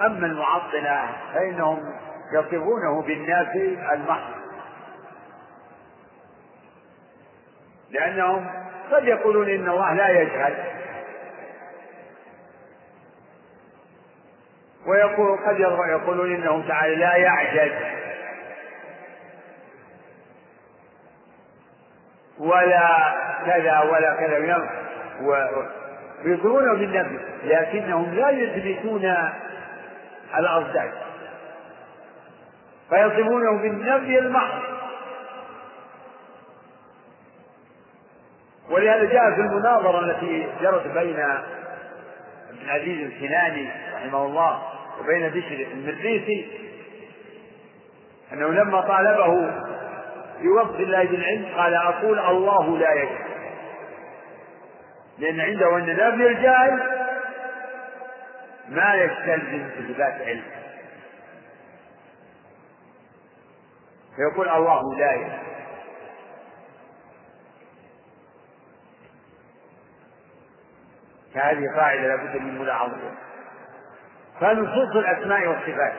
[0.00, 1.94] أما المعطلة فإنهم
[2.32, 4.34] يصفونه بالنافي المحض.
[7.90, 8.50] لأنهم
[8.92, 10.54] قد يقولون إن الله لا يجهل.
[14.86, 15.60] ويقول قد
[15.90, 17.72] يقولون إنه تعالى لا يعجز.
[22.38, 23.14] ولا
[23.46, 24.68] كذا ولا كذا
[26.24, 29.14] ويظهرونه بالنفي لكنهم لا يثبتون
[30.38, 30.92] الأضداد
[32.90, 34.62] فيصفونه بالنفي المحض
[38.70, 44.62] ولهذا جاء في المناظرة التي جرت بين ابن العزيز الكناني رحمه الله
[45.00, 46.46] وبين بشر المريسي
[48.32, 49.50] أنه لما طالبه
[50.42, 53.26] بوصف الله بالعلم قال أقول الله لا يجهل
[55.18, 57.06] لأن عنده أن نفي الجاهل
[58.68, 60.42] ما يستلزم إثبات علم.
[64.16, 65.38] فيقول الله لا يجهل
[71.34, 73.25] فهذه قاعدة لابد من ملاحظتها
[74.40, 75.92] فنصوص الأسماء والصفات؟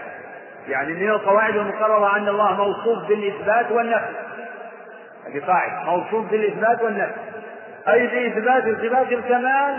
[0.67, 4.13] يعني من القواعد المقررة أن الله موصوف بالإثبات والنفي.
[5.25, 5.83] هذه قاعدة.
[5.83, 7.19] موصوف بالإثبات والنفي.
[7.87, 9.77] أي بإثبات صفات الكمال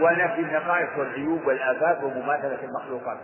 [0.00, 3.18] ونفي النقائص والعيوب والآفات ومماثلة المخلوقات.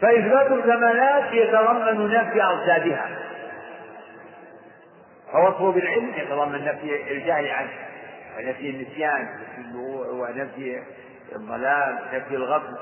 [0.00, 3.08] فإثبات الكمالات يتضمن نفي أضدادها
[5.32, 7.70] فوصفه بالعلم يتضمن نفي الجهل عنه
[8.38, 9.28] ونفي النسيان
[10.10, 10.82] ونفي
[11.36, 12.76] الضلال نفي الغفل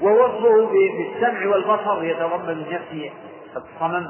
[0.00, 3.12] ووصفه بالسمع والبصر يتضمن نفي
[3.56, 4.06] الصمم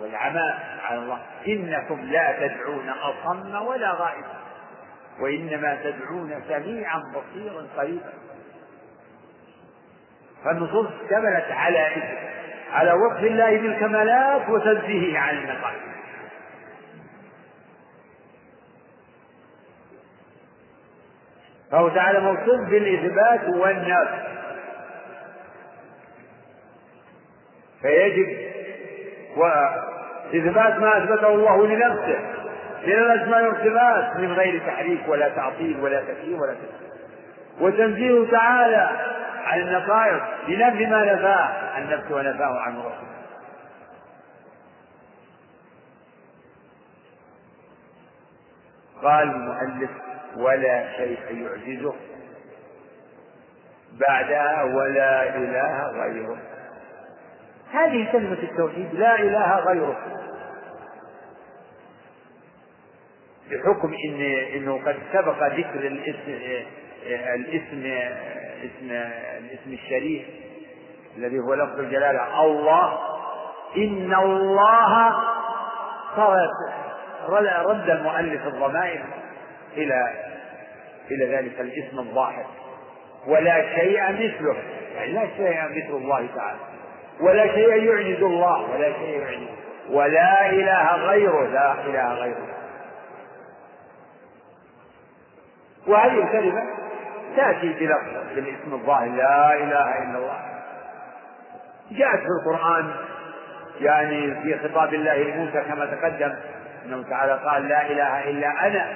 [0.00, 1.18] والعماء على الله.
[1.48, 4.24] إنكم لا تدعون أصم ولا غائب
[5.20, 8.12] وإنما تدعون سميعا بصيرا قريبا.
[10.44, 12.02] فالنصوص اشتملت على
[12.72, 15.97] على وصف الله بالكمالات وتنزيهه عن النقائص
[21.70, 24.28] فهو تعالى موصوف بالإثبات والنفي
[27.82, 28.36] فيجب
[29.36, 32.18] وإثبات ما أثبته الله لنفسه
[32.86, 36.92] من الأسماء والصفات من غير تحريف ولا تعطيل ولا تكييف ولا تكييف.
[37.60, 38.90] وتنزيهه تعالى
[39.44, 43.08] عن النقائص بنفي ما نفاه عن نفسه ونفاه عن رسوله
[49.02, 49.90] قال المؤلف
[50.36, 51.94] ولا شيء يعجزه
[54.08, 56.38] بعدها ولا إله غيره.
[57.72, 59.96] هذه كلمة التوحيد لا إله غيره.
[63.50, 64.20] بحكم إن
[64.56, 66.38] إنه قد سبق ذكر الاسم
[67.10, 67.86] الاسم
[68.64, 68.90] اسم
[69.38, 70.26] الاسم الشريف
[71.16, 72.98] الذي هو لفظ الجلالة الله.
[73.76, 75.12] إن الله
[77.66, 79.04] رد المؤلف الضمائر.
[79.82, 80.14] إلى
[81.10, 82.46] إلى ذلك الاسم الظاهر.
[83.26, 84.56] ولا شيء مثله.
[84.96, 86.58] يعني لا شيء مثل الله تعالى.
[87.20, 88.70] ولا شيء يعجز الله.
[88.70, 89.48] ولا شيء يعجز.
[89.90, 91.46] ولا إله غيره.
[91.46, 92.48] لا إله غيره.
[95.86, 96.62] وهذه الكلمة
[97.36, 99.08] تأتي بلفظ بالاسم الظاهر.
[99.08, 100.38] لا إله إلا الله.
[101.90, 102.90] جاءت في القرآن
[103.80, 106.34] يعني في خطاب الله لموسى كما تقدم.
[106.86, 108.94] إنه تعالى قال لا إله إلا أنا.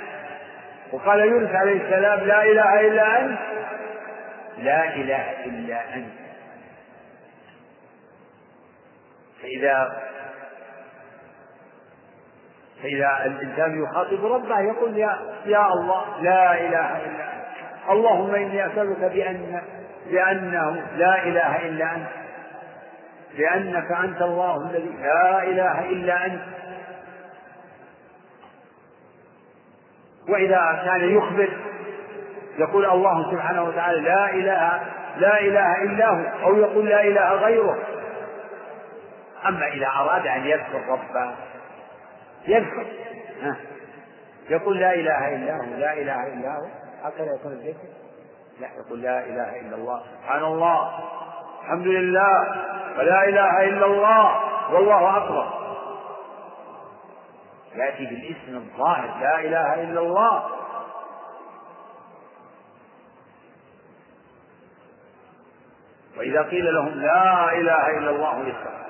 [0.93, 3.39] وقال يونس عليه السلام لا إله إلا أنت.
[4.59, 6.13] لا إله إلا أنت.
[9.43, 10.03] فإذا
[12.83, 17.43] فإذا الإنسان يخاطب ربه يقول يا يا الله لا إله إلا أنت.
[17.91, 19.63] اللهم إني أسألك بأن
[20.11, 22.09] بأنه لا إله إلا أنت.
[23.39, 26.43] لأنك أنت الله الذي لا إله إلا أنت.
[30.29, 31.49] وإذا كان يخبر
[32.59, 34.81] يقول الله سبحانه وتعالى لا إله
[35.17, 37.79] لا إله إلا هو أو يقول لا إله غيره.
[39.49, 41.35] أما إذا أراد أن يذكر ربه
[42.47, 42.87] يذكر.
[44.51, 46.67] يقول لا إله إلا هو لا إله إلا هو.
[47.05, 47.89] هكذا يكون الذكر.
[48.61, 50.03] لا يقول لا إله إلا الله.
[50.23, 50.91] سبحان الله.
[51.63, 52.39] الحمد لله.
[52.99, 54.41] ولا إله إلا الله.
[54.73, 55.62] والله أكبر.
[57.75, 60.45] يأتي بالاسم الظاهر لا إله إلا الله.
[66.19, 68.83] وإذا قيل لهم لا إله إلا الله يسمع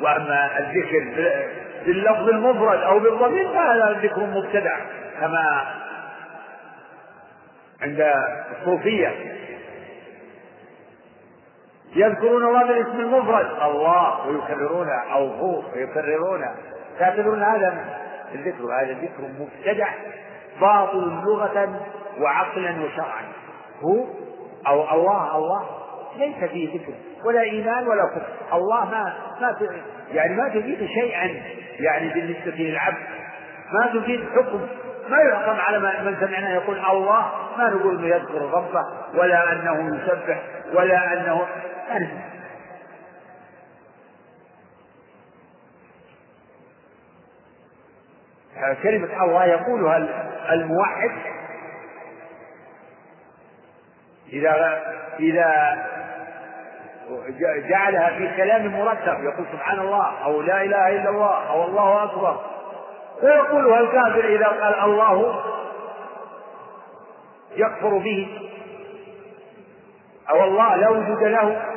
[0.00, 1.04] وأما الذكر
[1.86, 4.78] باللفظ المفرد أو بالضمير فهذا ذكر مبتدع
[5.20, 5.74] كما
[7.80, 8.12] عند
[8.58, 9.29] الصوفية.
[12.00, 13.46] يذكرون الله بالاسم المفرد.
[13.62, 16.54] الله ويكررونه أو هو ويكررونه
[16.98, 17.84] تعتبرون هذا
[18.34, 18.64] الذكر.
[18.64, 19.88] هذا ذكر مبتدع
[20.60, 21.80] باطل لغة
[22.20, 23.24] وعقلا وشرعا.
[23.82, 24.04] هو
[24.66, 25.64] أو الله الله.
[26.16, 26.92] ليس فيه ذكر.
[27.24, 28.56] ولا إيمان ولا كفر.
[28.56, 29.56] الله ما ما
[30.12, 31.42] يعني ما تفيد شيئا.
[31.78, 32.96] يعني بالنسبة للعبد.
[33.72, 34.60] ما تفيد حكم.
[35.08, 37.30] ما يحكم على من سمعنا يقول الله.
[37.58, 38.84] ما نقول إنه يذكر ربه
[39.14, 40.40] ولا أنه يسبح
[40.74, 41.46] ولا أنه
[48.82, 49.96] كلمة الله يقولها
[50.52, 51.10] الموحد.
[54.32, 54.82] إذا
[55.20, 55.76] إذا
[57.68, 62.40] جعلها في كلام مرتب يقول سبحان الله أو لا إله إلا الله أو الله أكبر.
[63.22, 65.42] ويقولها الكافر إذا قال الله
[67.56, 68.50] يكفر به
[70.30, 71.69] أو الله لا وجود له.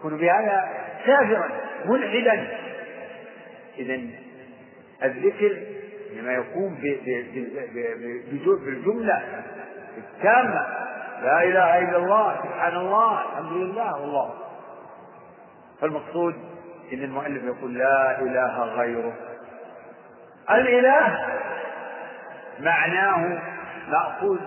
[0.00, 0.68] يكون بهذا
[1.06, 1.48] كافرا
[1.84, 2.48] ملحدا.
[3.78, 4.00] إذا
[5.04, 5.58] الذكر
[6.16, 6.74] لما يكون
[8.64, 9.22] بالجملة
[9.98, 10.66] التامة.
[11.22, 14.34] لا إله إلا الله سبحان الله الحمد لله والله.
[15.80, 16.34] فالمقصود
[16.92, 19.12] إن المؤلف يقول لا إله غيره.
[20.50, 21.26] الإله
[22.60, 23.42] معناه
[23.88, 24.38] مأخوذ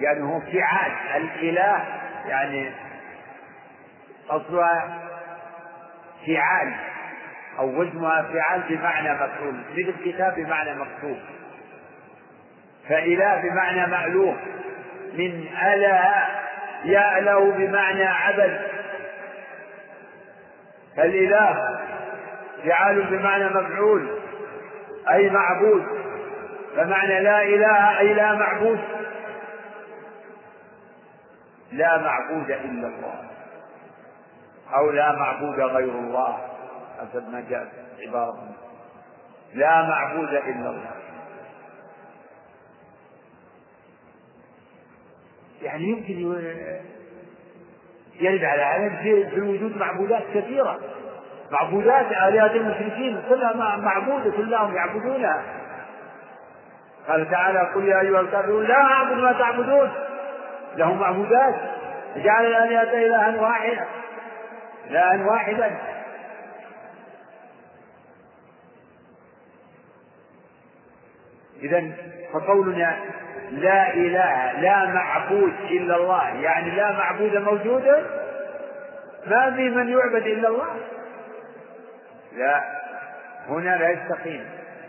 [0.00, 0.92] يعني هو فعال.
[1.16, 1.84] الإله
[2.26, 2.72] يعني
[4.30, 4.98] أصلها
[6.26, 6.74] فعال
[7.58, 11.18] أو وزنها فعال بمعنى مفعول مثل الكتاب بمعنى مكتوب.
[12.88, 14.36] فإله بمعنى مألوف
[15.12, 16.26] من أله
[16.84, 18.60] يأله بمعنى عبد.
[20.96, 21.80] فالإله
[22.64, 24.18] فعال بمعنى مفعول
[25.10, 25.86] أي معبود.
[26.76, 28.80] فمعنى لا إله أي لا معبود.
[31.72, 33.29] لا معبود إلا الله.
[34.74, 36.38] أو لا معبود غير الله.
[37.00, 37.68] حسب ما جاء
[38.06, 38.38] عبارة.
[39.54, 40.90] لا معبود إلا الله.
[45.62, 46.20] يعني يمكن
[48.20, 50.78] يرد على عالم في الوجود معبودات كثيرة.
[51.50, 55.42] معبودات آلهة المشركين كلها معبودة كلهم يعبدونها.
[57.08, 59.90] قال تعالى قل يا أيها الكافرون لا أعبد ما تعبدون.
[60.76, 61.54] له معبودات.
[62.16, 63.86] جعل الآلهة إلها واحدا
[64.90, 65.78] إلها واحدا.
[71.62, 71.92] إذا
[72.32, 72.96] فقولنا
[73.50, 77.84] لا إله لا معبود إلا الله يعني لا معبود موجود
[79.26, 80.76] ما في من يعبد إلا الله.
[82.36, 82.62] لا
[83.48, 84.44] هنا لا يستقيم.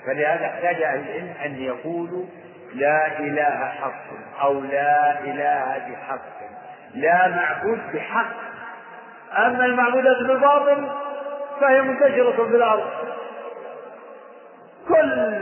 [0.05, 2.25] فلهذا احتاج أهل العلم أن يقولوا
[2.73, 4.05] لا إله حق
[4.41, 6.41] أو لا إله بحق.
[6.93, 8.50] لا معبود بحق.
[9.37, 10.89] أما المعبودات بالباطل
[11.61, 12.89] فهي منتشرة في الأرض.
[14.87, 15.41] كل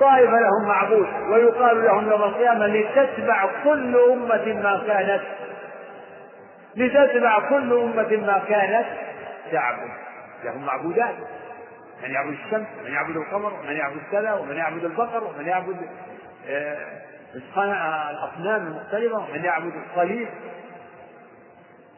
[0.00, 5.22] طائفة لهم معبود ويقال لهم يوم القيامة لتتبع كل أمة ما كانت
[6.76, 8.86] لتتبع كل أمة ما كانت
[9.52, 9.90] تعبد.
[10.44, 11.14] لهم معبودات.
[12.02, 15.76] من يعبد الشمس ومن يعبد القمر ومن يعبد كذا ومن يعبد البقر ومن يعبد
[16.48, 16.76] آه،
[18.10, 20.28] الأصنام المختلفة ومن يعبد الصليب.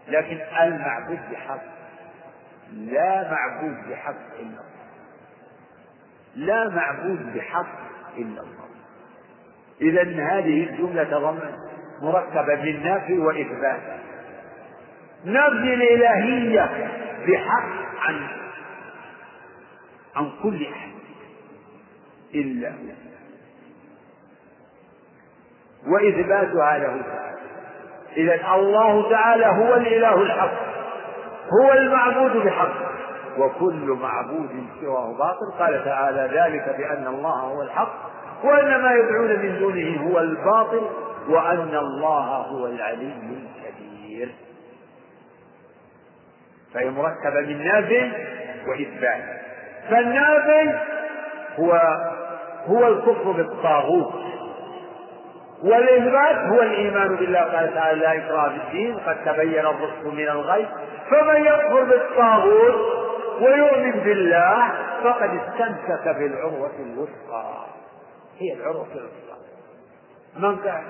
[0.08, 1.62] لكن المعبود بحق.
[2.72, 4.76] لا معبود بحق إلا الله.
[6.36, 7.78] لا معبود بحق
[8.16, 8.66] إلا الله.
[9.80, 11.56] إذا هذه الجملة تضمن
[12.02, 14.00] مركبة من نفي وإثبات.
[15.24, 16.90] نفي الإلهية
[17.26, 18.28] بحق عن
[20.16, 20.90] عن كل أحد
[22.34, 22.96] إلا هو.
[25.86, 27.35] وإثباتها له تعالى.
[28.16, 30.52] إذا الله تعالى هو الإله الحق
[31.62, 32.96] هو المعبود بحق.
[33.38, 35.52] وكل معبود سواه باطل.
[35.58, 37.94] قال تعالى ذلك بأن الله هو الحق
[38.44, 40.82] وأن ما يدعون من دونه هو الباطل
[41.28, 44.28] وأن الله هو العلي الكبير.
[46.74, 48.08] فهي مركبة من نافع
[48.68, 49.22] وإثبات
[49.90, 50.82] فالنافع
[51.58, 51.72] هو
[52.66, 54.14] هو الكفر بالطاغوت.
[55.64, 60.68] والإثبات هو الإيمان بالله قال تعالى لا إكراه في الدين قد تبين الرشد من الغي.
[61.10, 62.74] فمن يكفر بالطاغوت
[63.40, 67.44] ويؤمن بالله فقد استمسك بالعروة الوثقى.
[68.38, 69.36] هي العروة الوثقى.
[70.38, 70.82] من قال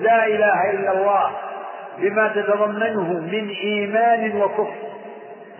[0.00, 1.30] لا إله إلا الله
[1.98, 4.74] بما تتضمنه من إيمان وكفر.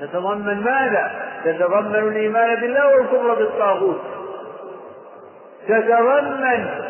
[0.01, 1.11] تتضمن ماذا؟
[1.45, 4.01] تتضمن الإيمان بالله والكفر بالطاغوت.
[5.69, 6.84] تتضمن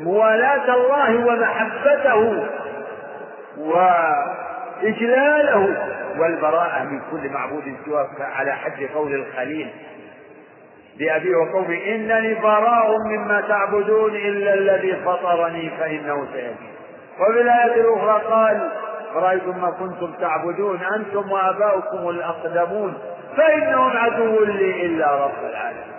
[0.00, 2.46] موالاة الله ومحبته
[4.82, 5.88] وإجلاله
[6.18, 9.70] والبراءة من كل معبود سواه على حد قول الخليل
[10.98, 16.74] لأبي وقومي إنني براء مما تعبدون إلا الذي فطرني فإنه سيهدين.
[17.20, 18.70] وفي الآية الأخرى قال
[19.14, 22.94] فرأيتم ما كنتم تعبدون أنتم وآباؤكم الأقدمون
[23.36, 25.93] فإنهم عدو لي إلا رب العالمين.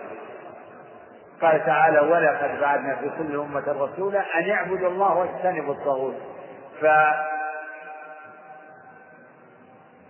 [1.41, 6.15] قال تعالى ولقد بعثنا في كل أمة رسولا أن يعبدوا الله واجتنبوا الطاغوت.
[6.81, 6.85] ف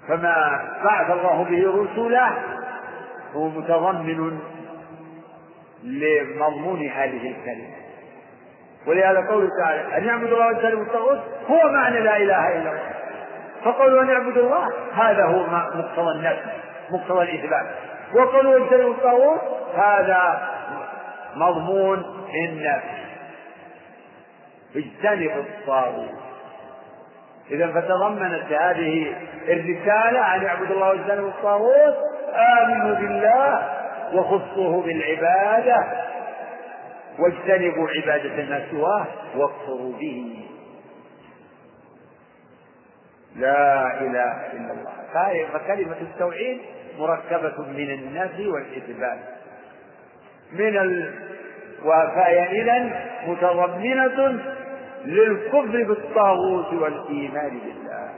[0.07, 2.37] فما بعث الله به رسله
[3.33, 4.39] هو متضمن
[5.83, 7.75] لمضمون هذه الكلمة.
[8.87, 11.19] ولهذا قوله تعالى أن يعبدوا الله واجتنبوا الطاغوت
[11.49, 12.93] هو معنى لا إله إلا الله.
[13.63, 15.43] فقولوا أن يعبدوا الله هذا هو
[15.79, 16.43] مقتضى النفس
[16.91, 17.65] مقتضى الإثبات.
[18.13, 19.41] وقولوا واجتنبوا الطاغوت
[19.75, 20.54] هذا
[21.35, 23.05] مضمون النفس
[24.75, 26.09] اجتنبوا الطاغوت.
[27.51, 29.15] إذا فتضمنت هذه
[29.47, 31.95] الرسالة أن يعبدوا الله واجتنبوا الطاغوت
[32.33, 33.69] آمنوا بالله
[34.13, 36.05] وخصوه بالعبادة
[37.19, 39.05] واجتنبوا عبادة ما سواه
[39.35, 40.47] واكفروا به.
[43.35, 45.45] لا إله إلا الله.
[45.53, 46.61] فكلمة التوحيد
[46.99, 49.34] مركبة من النفي والإثبات.
[50.51, 51.25] من ال...
[51.83, 54.43] وفهي إذا متضمنة
[55.05, 58.13] للكفر بالطاغوت والإيمان بالله.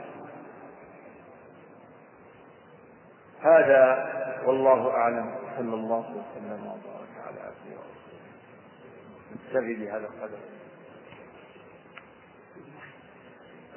[3.40, 4.08] هذا
[4.46, 5.34] والله أعلم.
[5.56, 8.28] صلى الله وسلم وبارك على عبده ورسوله.
[9.32, 10.38] نكتفي بهذا القدر.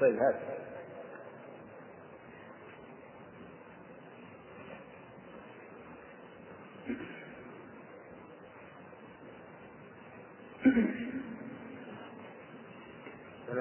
[0.01, 0.61] طيب هذا.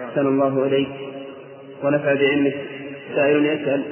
[0.04, 0.88] أحسن الله إليك.
[1.82, 2.54] ونفع بعلمك.
[3.14, 3.84] سائل يسأل.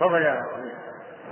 [0.00, 0.42] تفضل يا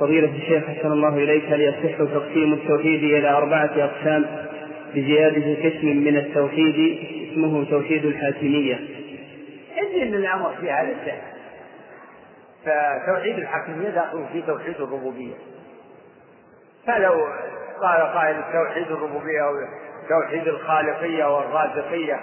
[0.01, 1.45] فضيلة الشيخ أحسن الله إليك.
[1.45, 4.47] هل يصح تقسيم التوحيد إلى أربعة أقسام
[4.95, 6.99] بزيادة قسم من التوحيد
[7.33, 8.81] اسمه توحيد الحاكمية؟
[9.77, 11.23] ادري ان الأمر في هذا الشيء
[12.65, 15.35] فتوحيد الحاكمية داخل في توحيد الربوبية.
[16.87, 17.29] فلو
[17.83, 19.55] قال قائل توحيد الربوبية أو
[20.09, 22.21] توحيد الخالقية والرازقية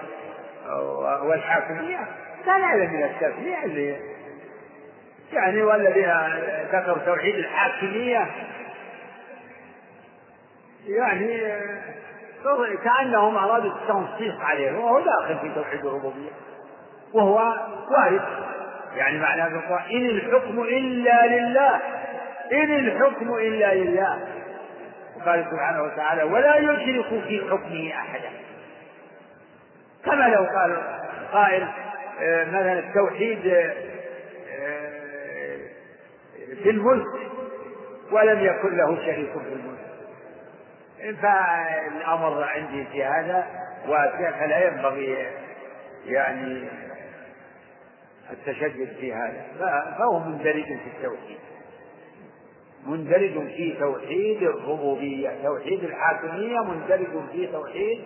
[1.23, 1.99] والحاكمية
[2.45, 3.97] كان هذا من التسمية اللي
[5.33, 6.13] يعني والذين
[6.73, 8.27] ذكروا توحيد الحاكمية
[10.87, 11.41] يعني
[12.83, 16.31] كأنهم أرادوا التنصيص عليه وهو داخل في توحيد الربوبية
[17.13, 17.35] وهو
[17.91, 18.21] وارد.
[18.95, 19.47] يعني معناه
[19.91, 21.79] إن الحكم إلا لله
[22.51, 24.27] إن الحكم إلا لله.
[25.25, 28.29] قال سبحانه وتعالى ولا يشرك في حكمه أحدا.
[30.05, 30.81] كما لو قال
[31.31, 31.67] قائل
[32.21, 33.73] آه، مثلا التوحيد آه،
[36.63, 37.07] في الملك
[38.11, 39.83] ولم يكن له شريك في الملك.
[41.21, 43.47] فالأمر عندي في هذا
[43.87, 45.27] واسع فلا ينبغي
[46.05, 46.67] يعني
[48.31, 49.45] التشدد في هذا.
[49.99, 51.39] فهو مندرج في التوحيد.
[52.87, 55.29] مندرج في توحيد الربوبية.
[55.43, 57.99] توحيد الحاكمية مندرج في توحيد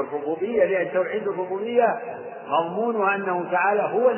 [0.00, 2.00] الربوبية لأن توحيد الربوبية
[2.48, 4.10] مضمون أنه تعالى هو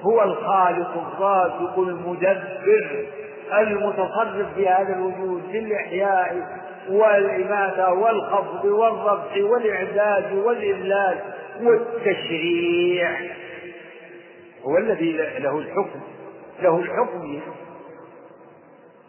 [0.00, 3.06] هو الخالق الرازق المدبر
[3.58, 6.60] المتصرف في هذا الوجود في الإحياء
[6.90, 11.18] والإماتة والخفض والرفع والإعداد والإذلال
[11.62, 13.10] والتشريع.
[14.64, 16.00] هو الذي له الحكم
[16.62, 17.40] له الحكم.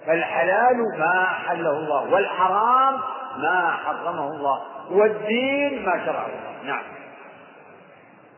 [0.08, 2.94] فالحلال ما حله الله والحرام
[3.38, 6.64] ما حرمه الله والدين ما شرعه الله.
[6.66, 6.84] نعم.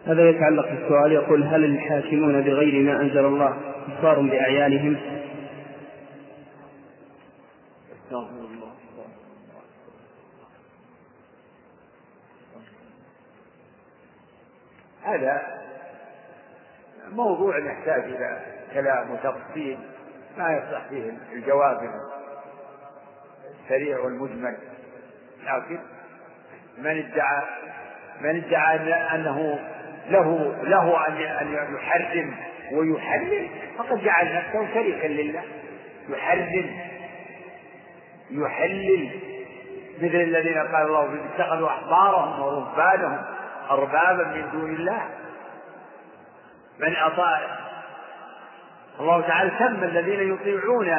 [0.07, 3.57] هذا يتعلق بالسؤال يقول هل الحاكمون بغير ما أنزل الله
[3.88, 4.97] كفار بأعيانهم؟
[15.03, 15.41] هذا
[17.11, 18.39] موضوع يحتاج إلى
[18.74, 19.78] كلام وتفصيل.
[20.38, 21.89] ما يصلح فيه الجواب
[23.63, 24.57] السريع والمجمل.
[25.43, 25.79] لكن
[26.77, 27.41] من ادعى
[28.21, 29.59] من ادعى أنه
[30.09, 32.36] له له ان يحرم
[32.71, 35.43] ويحلل فقد جعل نفسه شريكا لله.
[36.09, 36.79] يحرم.
[38.31, 39.09] يحلل.
[39.97, 43.21] مثل الذين قال الله اتخذوا أحبارهم ورهبانهم
[43.69, 45.09] اربابا من دون الله.
[46.79, 47.62] من اطاع
[48.99, 50.95] الله تعالى سمى الذين يطيعون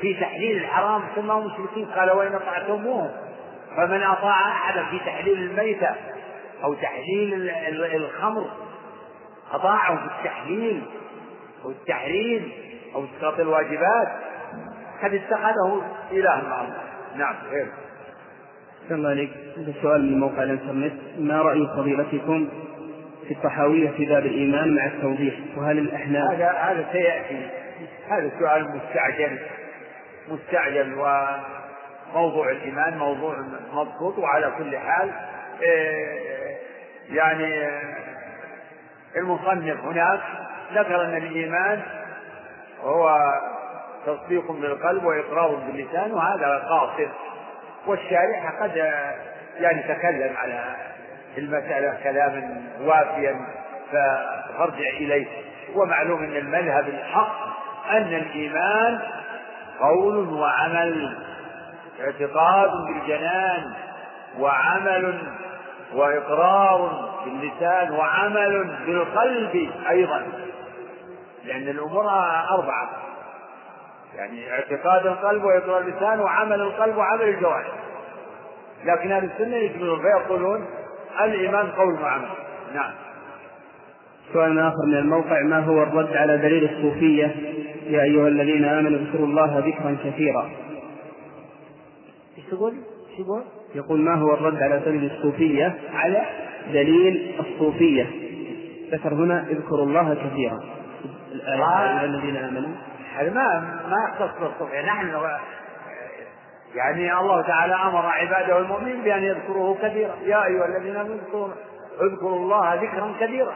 [0.00, 1.86] في تحليل الحرام سماهم مشركين.
[1.86, 3.10] قال وإن أطعتموهم
[3.76, 5.90] فمن أطاع أحدا في تحليل الميتة
[6.64, 7.50] أو تحليل
[7.94, 8.50] الخمر
[9.52, 10.82] أطاعه في التحليل
[11.64, 12.52] أو التحريم
[12.94, 14.08] أو إسقاط الواجبات
[15.02, 15.82] قد اتخذه
[16.12, 16.82] إله مع الله
[17.16, 17.66] نعم خير
[18.90, 20.92] الله عليك هذا سؤال من موقع الانترنت.
[21.18, 22.48] ما رأي فضيلتكم؟
[23.32, 27.48] في الطحاوية في باب الإيمان مع التوضيح وهل الأحناف هذا هذا سيأتي.
[28.08, 29.38] هذا سؤال مستعجل.
[30.28, 30.94] مستعجل
[32.14, 33.36] وموضوع الإيمان موضوع
[33.72, 35.10] مضبوط وعلى كل حال
[35.64, 36.56] آه،
[37.10, 37.68] يعني
[39.16, 40.20] المصنف هناك
[40.74, 41.82] ذكر أن الإيمان
[42.82, 43.18] هو
[44.06, 47.08] تصديق بالقلب وإقرار باللسان وهذا قاصر
[47.86, 48.76] والشارع قد
[49.60, 50.91] يعني تكلم على
[51.38, 53.36] المسألة كلاما وافيا
[54.58, 55.26] فارجع إليه.
[55.74, 57.36] ومعلوم أن المذهب الحق
[57.90, 59.00] أن الإيمان
[59.80, 61.18] قول وعمل
[62.00, 63.72] اعتقاد بالجنان
[64.38, 65.22] وعمل
[65.94, 70.22] وإقرار باللسان وعمل بالقلب أيضا.
[71.44, 72.04] لأن الأمور
[72.50, 72.90] أربعة.
[74.16, 77.72] يعني اعتقاد القلب وإقرار اللسان وعمل القلب وعمل الجوارح.
[78.84, 80.66] لكن أهل السنة يجمعون فيقولون
[81.24, 82.28] الإيمان قول وعمل.
[82.74, 82.92] نعم.
[84.32, 87.34] سؤال آخر من الموقع ما هو الرد على دليل الصوفية؟
[87.86, 90.50] يا أيها الذين آمنوا اذكروا الله ذكرا كثيرا.
[92.38, 92.74] إيش تقول؟
[93.18, 93.42] يقول؟
[93.74, 96.22] يقول ما هو الرد على دليل الصوفية؟ على؟
[96.72, 98.06] دليل الصوفية.
[98.92, 100.60] ذكر هنا اذكروا الله كثيرا.
[101.32, 102.74] الآية يا أيها الذين آمنوا.
[103.14, 103.60] هذا ما
[103.90, 104.80] ما يختص بالصوفية.
[104.80, 105.10] نحن
[106.74, 110.14] يعني الله تعالى أمر عباده المؤمنين بأن يذكروه كثيرا.
[110.22, 111.48] يا أيها الذين آمنوا اذكروا
[112.02, 113.54] اذكروا الله ذكرا كثيرا.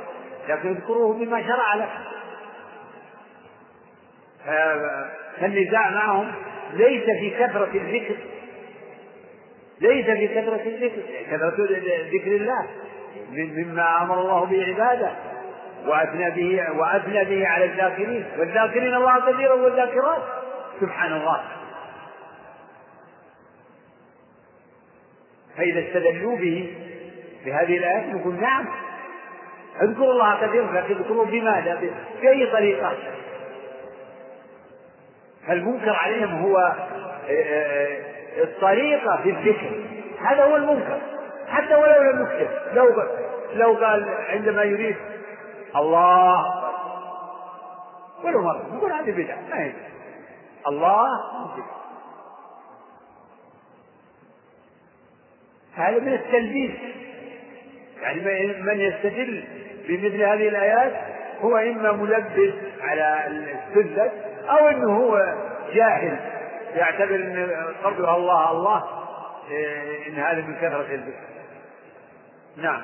[0.49, 1.89] لكن اذكروه بما شرع لك
[5.41, 6.33] فالنزاع معهم
[6.73, 8.17] ليس في كثرة الذكر.
[9.81, 11.03] ليس في كثرة الذكر.
[11.31, 11.57] كثرة
[12.15, 12.67] ذكر الله.
[13.33, 15.11] مما أمر الله به عباده.
[15.87, 18.25] وأثنى به وأثنى به على الذاكرين.
[18.39, 20.23] والذاكرين الله كثيرا والذاكرات.
[20.81, 21.41] سبحان الله.
[25.57, 26.75] فإذا استدلوا به
[27.45, 28.67] بهذه الآيات نقول نعم.
[29.83, 31.81] اذكروا الله كثيرا لكن اذكروا بماذا؟
[32.23, 32.93] بأي طريقة؟
[35.47, 36.75] فالمنكر عليهم هو آه،
[37.29, 39.71] آه، الطريقة في الذكر.
[40.21, 40.99] هذا هو المنكر.
[41.49, 42.49] حتى ولو لم يكتب.
[42.75, 43.03] لو
[43.55, 44.97] لو قال عندما يريد
[45.77, 46.45] الله
[48.25, 48.67] ولو مرة.
[48.73, 49.39] نقول هذه بدعة.
[49.51, 49.73] ما هي
[50.69, 51.07] الله
[55.77, 56.71] هذا من التلبيس.
[58.03, 58.21] يعني
[58.63, 59.45] من يستدل
[59.89, 60.93] بمثل هذه الآيات
[61.41, 64.11] هو إما ملبس على السنة
[64.51, 65.35] أو أنه هو
[65.75, 66.19] جاهل
[66.77, 67.49] يعتبر أن
[67.85, 68.85] قولها الله الله
[69.51, 71.27] إيه، إن هذا من كثرة الذكر
[72.57, 72.83] نعم.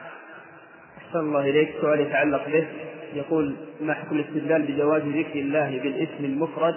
[0.98, 1.74] أحسن الله إليك.
[1.80, 2.66] سؤال يتعلق به.
[3.14, 6.74] يقول ما حكم الاستدلال بجواز ذكر الله بالاسم المفرد؟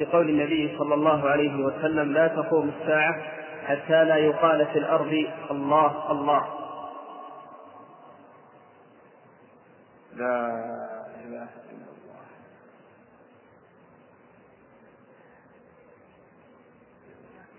[0.00, 3.22] بقول النبي صلى الله عليه وسلم لا تقوم الساعة
[3.66, 6.44] حتى لا يقال في الأرض الله الله.
[10.16, 10.46] لا
[11.24, 12.24] إله إلا الله.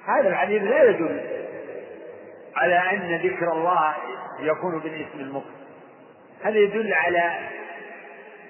[0.05, 1.21] هذا الحديث لا يدل
[2.55, 3.93] على أن ذكر الله
[4.39, 5.65] يكون بالاسم المفرد.
[6.43, 7.31] هذا يدل على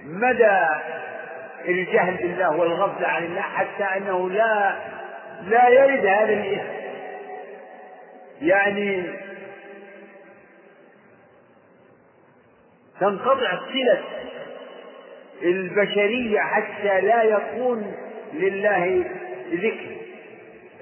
[0.03, 0.67] مدى
[1.65, 4.75] الجهل بالله والغفلة عن الله حتى أنه لا
[5.41, 6.74] لا يرد هذا الاسم.
[8.45, 9.19] يعني
[12.99, 14.03] تنقطع صلة
[15.41, 17.95] البشرية حتى لا يكون
[18.33, 19.05] لله
[19.51, 19.95] ذكر.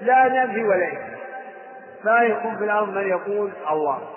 [0.00, 1.14] لا نفي ولا إثبات
[2.04, 4.10] ما يكون في الأرض من يقول الله.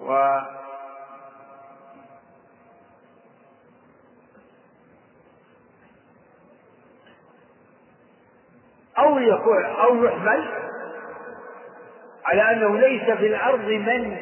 [0.00, 0.55] و
[9.16, 10.48] أو يكون أو يحمل
[12.24, 14.16] على أنه ليس في الأرض من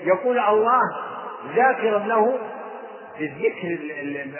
[0.00, 0.80] يقول الله
[1.54, 2.38] ذاكرا له
[3.18, 3.78] بالذكر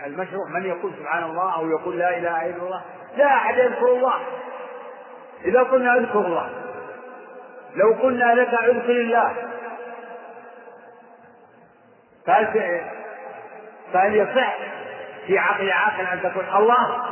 [0.07, 0.49] المشروع.
[0.49, 2.83] من يقول سبحان الله أو يقول لا إله إلا الله؟
[3.17, 4.15] لا أحد يذكر الله.
[5.45, 6.51] إذا قلنا اذكر الله
[7.77, 9.33] لو قلنا لك اذكر الله
[12.27, 12.81] فهل
[13.93, 14.57] فهل يصح
[15.27, 17.10] في عقل عاقل أن تقول الله.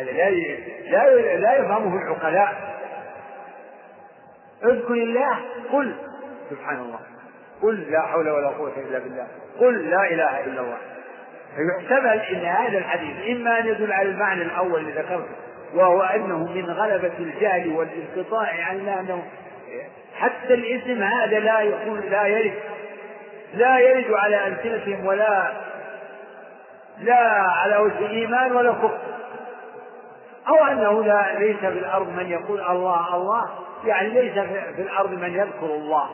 [0.00, 0.30] هذا لا
[0.90, 2.78] لا لا يفهمه العقلاء.
[4.64, 5.38] اذكر الله
[5.72, 5.94] قل
[6.50, 6.98] سبحان الله
[7.62, 9.26] قل لا حول ولا قوة إلا بالله.
[9.60, 10.78] قل لا إله إلا الله.
[11.56, 15.34] فيحتمل أن هذا الحديث إما أن يدل على المعنى الأول الذي ذكرته
[15.74, 19.22] وهو أنه من غلبة الجهل والانقطاع عن أنه
[20.18, 22.54] حتى الاسم هذا لا يكون لا يرد.
[23.54, 25.52] لا يرد على ألسنتهم ولا
[26.98, 28.98] لا على وجه إيمان ولا كفر
[30.50, 33.48] أو أنه لا ليس في الأرض من يقول الله الله
[33.84, 34.32] يعني ليس
[34.76, 36.10] في الأرض من يذكر الله.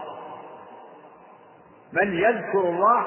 [1.93, 3.07] من يذكر الله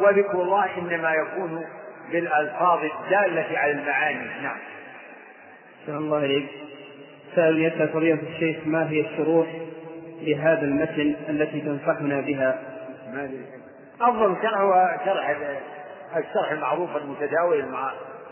[0.00, 1.64] وذكر الله إنما يكون
[2.12, 4.42] بالألفاظ الدالة على المعاني.
[4.42, 4.56] نعم.
[5.82, 6.48] أحسن الله إليك
[7.34, 9.46] سأل يسأل فضيلة الشيخ ما هي الشروح
[10.20, 12.60] لهذا المتن التي تنصحنا بها؟
[13.12, 13.30] ما
[14.00, 15.36] أفضل شرح هو شرح
[16.16, 17.64] الشرح المعروف المتداول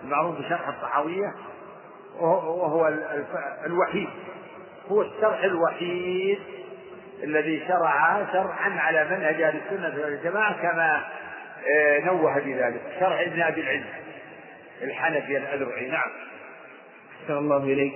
[0.04, 1.34] المعروف بشرح الطحاوية.
[2.20, 2.93] وهو
[3.66, 4.09] الوحيد
[4.89, 6.39] هو الشرح الوحيد
[7.23, 11.05] الذي شرع شرحا على منهج أهل السنة والجماعة كما
[11.66, 13.82] آه، نوه بذلك شرح ابن أبي العز
[14.82, 16.11] الحنفي الأذرعي نعم.
[17.23, 17.95] أحسن الله إليك.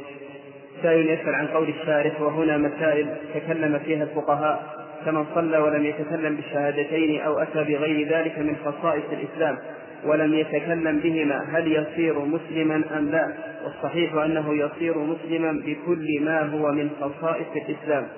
[0.82, 7.20] سائل يسأل عن قول الشارح وهنا مسائل تكلم فيها الفقهاء كمن صلى ولم يتكلم بالشهادتين
[7.20, 9.58] أو أتى بغير ذلك من خصائص الإسلام
[10.04, 13.32] ولم يتكلم بهما هل يصير مسلما أم لا
[13.64, 18.08] والصحيح أنه يصير مسلما بكل ما هو من خصائص الإسلام.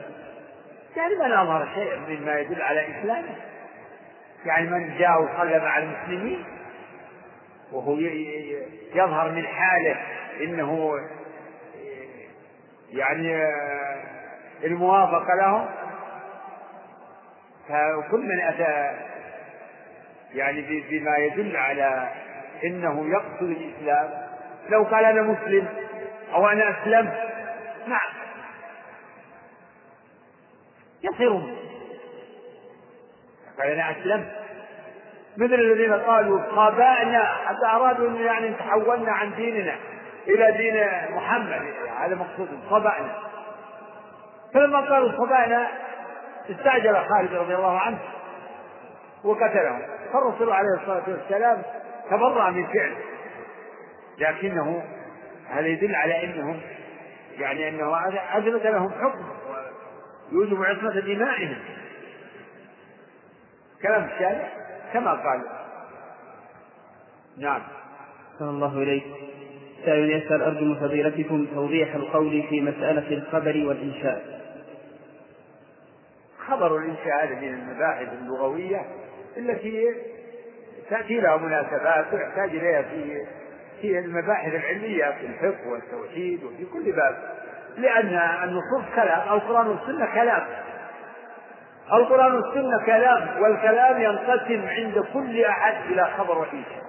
[0.97, 3.35] يعني من أظهر شيء مما يدل على إسلامه؟
[4.47, 6.45] يعني من جاء وصلى مع المسلمين
[7.73, 7.99] وهو
[8.95, 9.97] يظهر من حاله
[10.41, 10.99] إنه
[12.93, 13.49] يعني
[14.65, 15.67] الموافقة لهم
[17.69, 18.91] فكل من أتى
[20.35, 22.11] يعني بما يدل على
[22.65, 24.11] إنه يقصد الإسلام.
[24.69, 25.69] لو قال أنا مسلم
[26.35, 27.15] أو أنا اسلمت
[27.87, 28.11] نعم.
[31.03, 31.31] يصير.
[33.59, 34.33] قال أنا اسلمت
[35.37, 39.77] مثل الذين قالوا خبأنا حتى أرادوا أن يعني تحولنا عن ديننا
[40.29, 40.87] إلى دين
[41.17, 41.63] محمد.
[41.99, 43.19] هذا مقصود خبأنا
[44.55, 45.69] فلما قالوا خبأنا
[46.51, 47.99] استعجل خالد رضي الله عنه.
[49.25, 49.83] وقتلهم
[50.13, 51.63] فالرسول عليه الصلاة والسلام
[52.11, 52.97] تبرأ من فعله.
[54.19, 54.85] لكنه
[55.49, 56.61] هذا يدل على انهم
[57.39, 59.25] يعني إنه اثبت لهم حكم
[60.33, 61.57] يوجب عصمة دمائهم؟
[63.83, 64.49] كلام الشارع
[64.93, 65.43] كما قال.
[67.39, 67.63] نعم.
[68.39, 69.05] صلى الله إليك.
[69.85, 74.41] سائل يسأل أرجو من فضيلتكم توضيح القول في مسألة الخبر والإنشاء.
[76.47, 78.87] خبر الإنشاء هذا من المباحث اللغوية
[79.37, 79.95] التي
[80.91, 83.27] تأتي لها مناسبات ويحتاج إليها في
[83.81, 87.17] في المباحث العلمية في الفقه والتوحيد وفي كل باب
[87.77, 88.09] لأن
[88.45, 90.47] النصوص كلام القرآن والسنة كلام.
[91.93, 96.85] القرآن والسنة كلام والكلام ينقسم عند كل أحد إلى خبر وإنشاء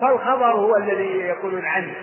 [0.00, 1.94] فالخبر هو الذي يقولون عنه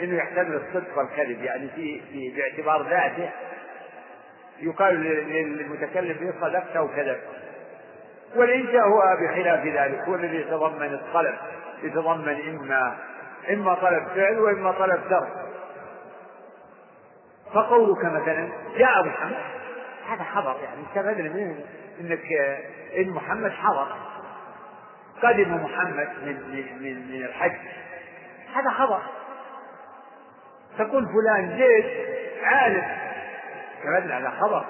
[0.00, 3.30] إنه يحتمل الصدق والكذب يعني في في باعتبار ذاته
[4.60, 4.94] يقال
[5.30, 7.41] للمتكلم به صدقت أو كذبت.
[8.36, 11.34] والإنشاء هو بخلاف ذلك هو الذي يتضمن الطلب
[11.82, 12.96] يتضمن إما
[13.50, 15.32] إما طلب فعل وإما طلب ترك
[17.54, 19.36] فقولك مثلا جاء محمد
[20.08, 21.56] هذا خبر يعني استفدنا منه
[22.00, 22.26] إنك
[22.96, 23.86] إن محمد حضر.
[25.22, 26.36] قدم محمد من
[26.80, 27.56] من من الحج.
[28.54, 29.00] هذا خبر
[30.78, 31.84] تقول فلان زيد
[32.42, 32.84] عالم.
[33.78, 34.64] استفدنا هذا خبر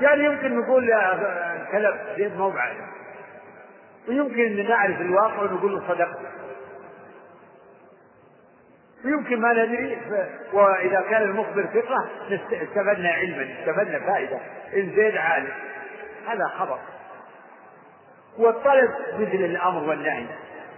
[0.00, 0.90] يعني يمكن نقول
[1.72, 2.86] كلام زيد مو بعالم
[4.08, 6.18] ويمكن إن نعرف الواقع ونقول له صدقت
[9.04, 9.98] ويمكن ما ندري
[10.52, 12.08] وإذا كان المخبر ثقه
[12.62, 14.38] استفدنا علما استفدنا فائدة.
[14.74, 15.52] إن زيد عالم
[16.26, 16.78] هذا خبر.
[18.38, 20.26] والطلب مثل الأمر والنهي.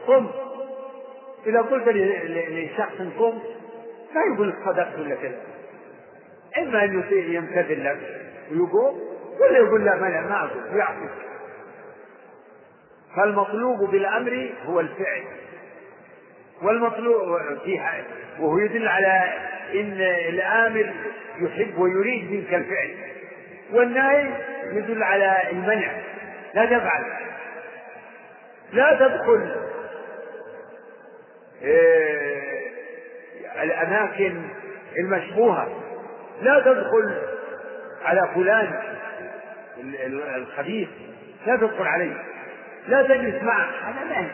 [0.07, 0.31] قم.
[1.47, 3.39] إذا قلت لشخص قم
[4.15, 5.41] ما يقول صدقت ولا كذا.
[6.59, 7.99] إما أن يمتثل لك
[8.53, 9.20] ويقوم.
[9.41, 11.11] ولا يقول لا ما ما أقول ويعطيك
[13.17, 15.23] فالمطلوب بالأمر هو الفعل.
[16.63, 18.05] والمطلوب فيها
[18.41, 19.33] وهو يدل على
[19.75, 20.93] إن الآمر
[21.41, 22.95] يحب ويريد منك الفعل.
[23.73, 24.31] والنهي
[24.65, 25.93] يدل على المنع.
[26.55, 27.05] لا تفعل.
[28.73, 29.57] لا تدخل
[31.63, 32.71] إيه،
[33.63, 34.43] الأماكن
[34.99, 35.69] المشبوهة.
[36.43, 37.23] لا تدخل
[38.05, 38.90] على فلان.
[40.37, 40.89] الخبيث
[41.47, 42.25] لا تدخل عليه.
[42.89, 43.71] لا تجلس معه.
[43.85, 44.31] هذا نهي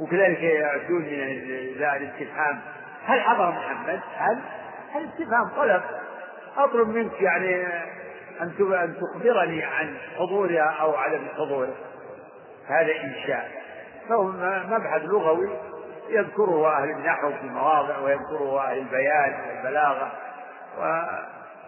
[0.00, 2.60] وكذلك يأتون من الاستفهام
[3.04, 4.40] هل حضر محمد؟ هل؟
[4.92, 5.82] هل استفهام طلب.
[6.56, 7.66] أطلب منك يعني
[8.40, 11.74] أن أن تخبرني عن حضورها أو عدم حضوره
[12.66, 13.50] هذا إنشاء.
[14.08, 14.24] فهو
[14.68, 15.48] مبحث لغوي.
[16.08, 20.12] يذكره أهل النحو في مواضع ويذكره أهل البيان والبلاغة.
[20.80, 21.02] و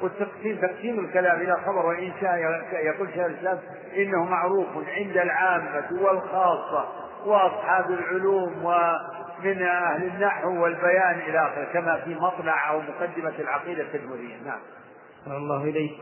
[0.02, 2.38] والتقسيم تقسيم الكلام إلى خبر وإنشاء
[2.72, 3.58] يقول شيخ الإسلام
[3.96, 4.66] إنه معروف
[4.96, 6.84] عند العامة والخاصة
[7.26, 14.36] وأصحاب العلوم ومن أهل النحو والبيان إلى آخره كما في مطلع أو مقدمة العقيدة التدمرية
[14.46, 14.60] نعم.
[15.26, 15.92] الله إليك.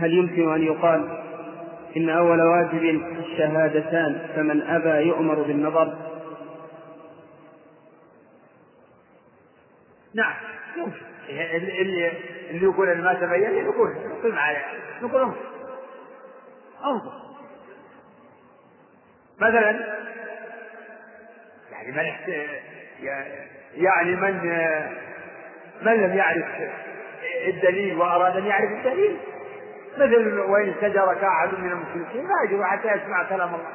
[0.00, 1.18] هل يمكن أن يقال
[1.96, 6.11] إن أول واجب الشهادتان فمن أبى يؤمر بالنظر؟
[10.14, 10.34] نعم
[10.76, 10.96] يمكن
[11.28, 12.12] اللي
[12.50, 14.56] اللي يقول ما تبين يقول يقول معي
[15.02, 15.36] نقول أنظر.
[16.84, 17.12] أنظر.
[19.40, 19.96] مثلا
[21.72, 22.04] يعني من
[23.74, 24.34] يعني من
[25.82, 26.44] من لم يعرف
[27.46, 29.18] الدليل وأراد أن يعرف الدليل؟
[29.98, 33.72] مثل وإن سجرك أحد من المشركين ما يجب حتى يسمع كلام الله.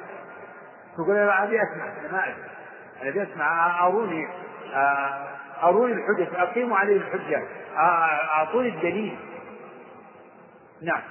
[0.95, 2.43] تقول أنا أبي أسمع أنا ما أدري.
[3.01, 4.27] أنا أبي أسمع أروني.
[5.63, 7.43] أروني الحجة أقيموا عليه الحجة.
[7.77, 9.17] أعطوني الدليل.
[10.81, 11.01] نعم.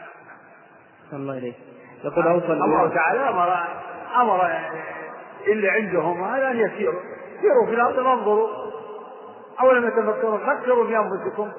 [1.13, 1.55] الله إليك
[2.05, 3.59] يقول أوصل الله تعالى أمر
[4.17, 4.51] أمر
[5.47, 7.01] اللي عندهم هذا أن يسيروا.
[7.41, 8.49] سيروا في الأرض وانظروا
[9.61, 11.53] أولم يتفكروا فكروا في أنفسكم.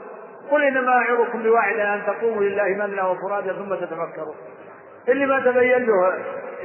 [0.52, 4.34] قل إنما أعظكم بواحدة أن تقوموا لله مثلا وفرادا ثم تتفكروا.
[5.08, 6.14] اللي ما تبين له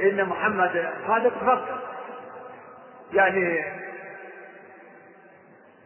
[0.03, 1.79] إن محمد هذا تفكر
[3.13, 3.63] يعني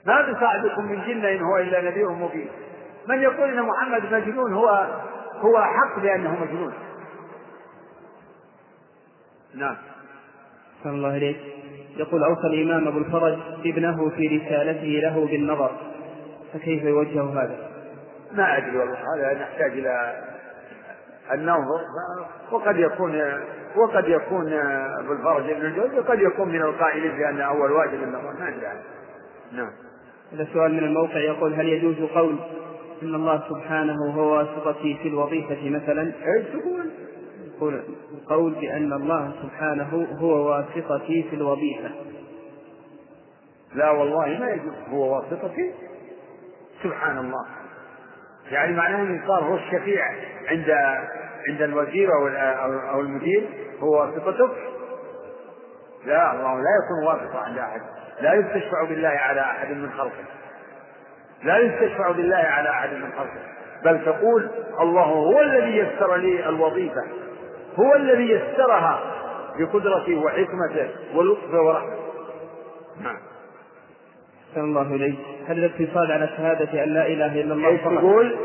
[0.07, 2.49] ما بصاحبكم من جنة إن هو إلا نذير مبين.
[3.07, 4.87] من يقول إن محمد مجنون هو
[5.35, 6.73] هو حق بأنه مجنون.
[9.55, 9.75] نعم.
[10.83, 11.35] صلى الله عليه
[11.97, 15.71] يقول أوصى الإمام أبو الفرج ابنه في رسالته له بالنظر.
[16.53, 17.69] فكيف يوجه هذا؟
[18.31, 20.23] ما أدري والله هذا نحتاج إلى
[21.33, 21.81] أن ننظر
[22.51, 23.41] وقد يكون
[23.75, 24.53] وقد يكون
[24.99, 28.33] أبو الفرج ابن الجوزي وقد يكون من القائلين بأن أول واجب النظر.
[28.39, 28.81] ما أدري.
[29.51, 29.86] نعم.
[30.33, 32.35] هذا سؤال من الموقع يقول هل يجوز قول
[33.03, 36.91] إن الله سبحانه هو واسطتي في الوظيفة مثلا؟ إيش تقول؟
[37.57, 37.81] يقول
[38.13, 41.91] القول بأن الله سبحانه هو واسطتي في الوظيفة
[43.75, 45.73] لا والله ما يجوز هو واسطتي
[46.83, 47.45] سبحان الله
[48.51, 50.05] يعني معناه إن صار هو الشفيع
[50.47, 50.69] عند
[51.49, 52.27] عند الوزير أو
[52.93, 53.49] أو المدير
[53.79, 54.51] هو واسطتك
[56.05, 57.81] لا الله لا يكون واسطة عند أحد
[58.21, 60.23] لا يستشفع بالله على أحد من خلقه.
[61.43, 63.41] لا يستشفع بالله على أحد من خلقه.
[63.85, 64.49] بل تقول
[64.79, 67.03] الله هو الذي يسر لي الوظيفة.
[67.79, 68.99] هو الذي يسرها
[69.59, 71.97] بقدرته وحكمته ولطفه ورحمته.
[73.01, 73.17] نعم.
[74.49, 75.19] أحسن الله إليك.
[75.47, 78.37] هل الاقتصاد على شهادة أن لا إله إلا الله فقط؟ تقول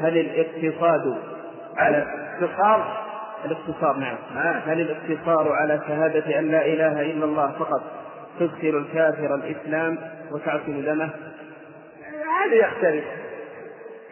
[0.00, 1.18] هل الاقتصاد
[1.76, 1.96] على
[2.38, 3.00] الاقتصار؟
[3.44, 4.16] الاقتصار نعم.
[4.36, 4.58] آه.
[4.66, 7.82] هل الاقتصار على شهادة أن لا إله إلا الله فقط؟
[8.38, 9.98] تدخل الكافر الإسلام
[10.30, 11.10] وتعصم دمه؟
[12.40, 13.04] هذا يختلف.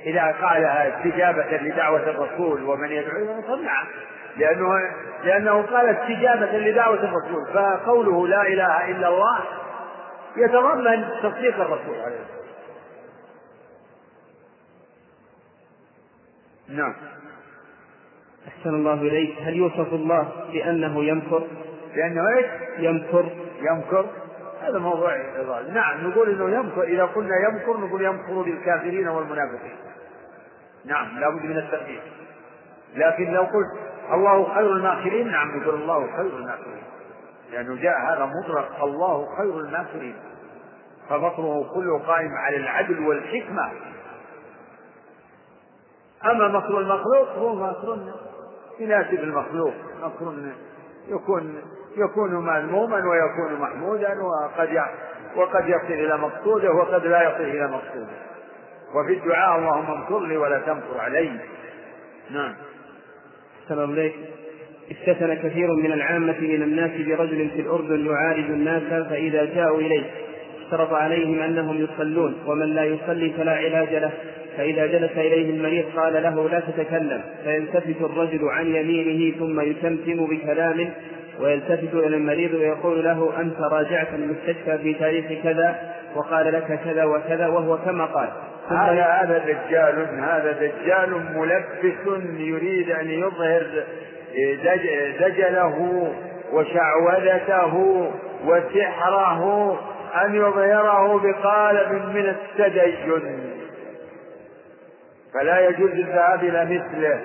[0.06, 3.86] إذا قالها استجابة لدعوة الرسول ومن يدعو فنعم
[4.36, 4.68] لأنه
[5.24, 9.38] لأنه قال استجابة لدعوة الرسول فقوله لا إله إلا الله
[10.36, 12.38] يتضمن تصديق الرسول عليه الصلاة
[16.68, 16.94] نعم.
[18.48, 19.38] أحسن الله إليك.
[19.42, 21.46] هل يوصف الله بأنه يمكر؟
[21.94, 22.46] بأنه إيش؟
[22.78, 23.30] يمكر.
[23.58, 24.06] يمكر؟
[24.60, 25.70] هذا موضوع إضافي.
[25.70, 26.82] نعم نقول إنه يمكر.
[26.82, 29.76] إذا قلنا يمكر نقول يمكر للكافرين والمنافقين.
[30.84, 32.02] نعم لابد من التقدير
[32.94, 33.78] لكن لو قلت
[34.12, 36.82] الله خير الماكرين نعم نقول الله خير الماكرين.
[37.52, 40.16] لأنه جاء هذا مطلق الله خير الماكرين.
[41.08, 43.72] فمكره كله قائم على العدل والحكمة.
[46.24, 47.98] أما مكر المخلوق هو مكر
[48.78, 49.74] يناسب المخلوق.
[50.02, 50.34] مكر
[51.08, 51.62] يكون
[51.96, 54.68] يكون مذموما ويكون محمودا وقد
[55.36, 58.16] وقد يصل إلى مقصوده وقد لا يصل إلى مقصوده.
[58.94, 61.30] وفي الدعاء اللهم انصر لي ولا تنصر علي.
[62.30, 62.54] نعم.
[63.64, 64.18] السلام عليكم
[64.90, 70.04] استثنى كثير من العامة من الناس برجل في الأردن يعالج الناس فإذا جاءوا إليه
[70.64, 74.12] اشترط عليهم أنهم يصلون ومن لا يصلي فلا علاج له.
[74.56, 77.22] فإذا جلس إليه المريض قال له لا تتكلم.
[77.44, 80.92] فيلتفت الرجل عن يمينه ثم يتمتم بكلام
[81.40, 87.46] ويلتفت إلى المريض ويقول له أنت راجعت المستشفى في تاريخ كذا وقال لك كذا وكذا
[87.46, 88.28] وهو كما قال.
[88.68, 93.66] هذا هذا دجال هذا دجال ملبس يريد أن يظهر
[95.20, 96.08] دجله
[96.52, 97.74] وشعوذته
[98.44, 99.72] وسحره
[100.24, 103.20] أن يظهره بقالب من التدين.
[105.34, 107.20] فلا يجوز الذهاب إلى مثله.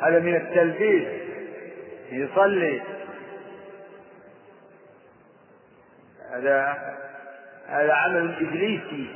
[0.00, 1.08] هذا من التلبيس.
[2.12, 2.80] يصلي.
[6.32, 6.78] هذا
[7.68, 9.14] هذا عمل إبليسي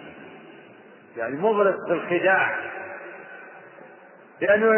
[1.16, 2.56] يعني مغرق بالخداع
[4.40, 4.72] لأنه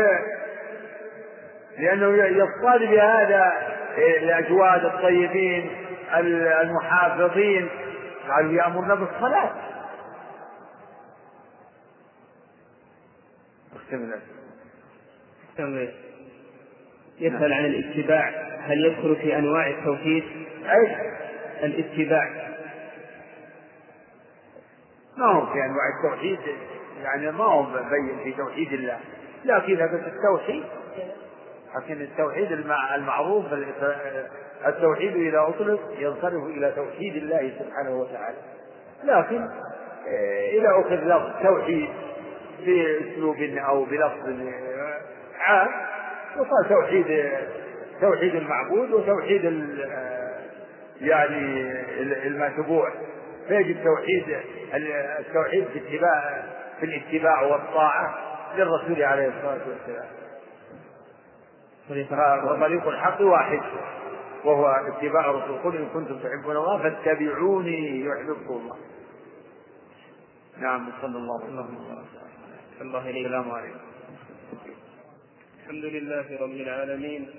[1.79, 3.53] لأنه يصطاد بهذا
[3.99, 5.71] الأجواد الطيبين
[6.63, 7.69] المحافظين
[8.29, 9.53] قالوا يأمرنا بالصلاة.
[17.21, 18.29] يسأل عن الاتباع.
[18.61, 20.25] هل يدخل في أنواع التوحيد؟
[20.65, 21.19] أي
[21.63, 22.49] الاتباع.
[25.17, 26.39] ما هو في أنواع التوحيد
[27.03, 28.99] يعني ما هو مبين في توحيد الله.
[29.45, 30.65] لكن هذا التوحيد.
[31.77, 32.53] لكن التوحيد
[32.95, 33.45] المعروف
[34.67, 38.39] التوحيد إذا أطلق ينصرف إلى توحيد الله سبحانه وتعالى.
[39.05, 39.49] لكن
[40.09, 41.89] آه، إذا أخذ لفظ توحيد
[42.67, 44.29] بأسلوب أو بلفظ
[45.39, 45.69] عام
[46.37, 47.29] يقال توحيد
[48.01, 50.18] توحيد المعبود وتوحيد آه،
[51.01, 51.73] يعني
[52.27, 52.93] المتبوع.
[53.49, 54.25] فيجب توحيد
[55.19, 56.45] التوحيد في اتباع
[56.81, 58.19] في الاتباع والطاعة
[58.57, 60.09] للرسول عليه الصلاة والسلام.
[62.45, 63.61] وطريق الحق واحد.
[64.45, 65.59] وهو اتباع الرسول.
[65.59, 68.77] قل إن كنتم تحبون الله فاتبعوني يحببكم الله.
[70.59, 72.05] نعم صلى الله عليه وسلم.
[72.81, 73.79] الله إليه السلام عليكم.
[75.63, 77.31] الحمد لله رب العالمين.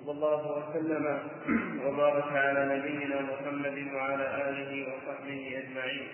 [0.00, 1.18] صلى الله وسلم
[1.86, 6.08] وبارك على نبينا محمد وعلى آله وصحبه أجمعين.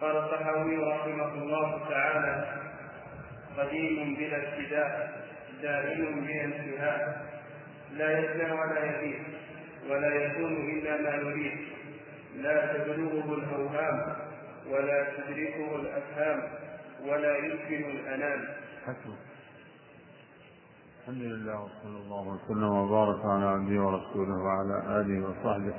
[0.00, 2.60] قال الصحابي رحمه الله تعالى
[3.58, 5.24] قديم بلا ابتداء
[5.62, 7.26] دائم بلا انتهاء
[7.92, 9.18] لا يبنى ولا يبيع
[9.90, 11.58] ولا يكون إلا ما نريد
[12.36, 14.16] لا تبلغه الأوهام
[14.70, 16.42] ولا تدركه الأفهام
[17.04, 18.44] ولا يمكن الأنام.
[18.86, 19.14] حسن
[21.04, 25.74] الحمد لله وصلى الله وسلم وبارك على عبده ورسوله وعلى آله وصحبه.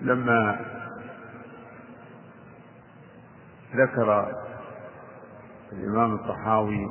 [0.00, 0.60] لما
[3.74, 4.34] ذكر
[5.72, 6.90] الإمام الطحاوي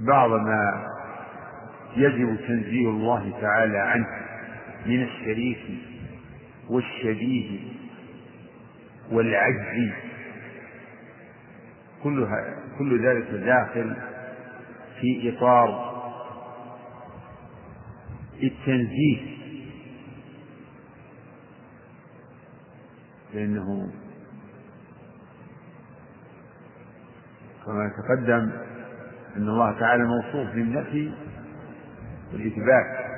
[0.00, 0.86] بعض ما
[1.96, 4.06] يجب تنزيه الله تعالى عنه
[4.86, 5.64] من الشريك
[6.68, 7.60] والشبيه
[9.10, 9.92] والعجز.
[12.02, 13.96] كلها كل ذلك داخل
[15.00, 15.88] في إطار
[18.42, 19.38] التنزيه.
[23.34, 23.90] لأنه
[27.66, 28.50] كما تقدم
[29.38, 31.12] أن الله تعالى موصوف بالنفي
[32.32, 33.08] والإثبات.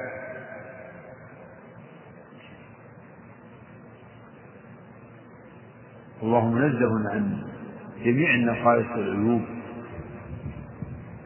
[6.23, 7.43] الله منزه عن
[8.05, 9.43] جميع النقائص والعيوب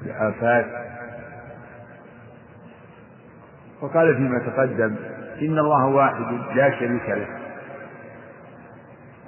[0.03, 0.67] الآفات
[3.81, 4.97] وقال فيما تقدم
[5.43, 7.27] إن الله واحد لا شريك له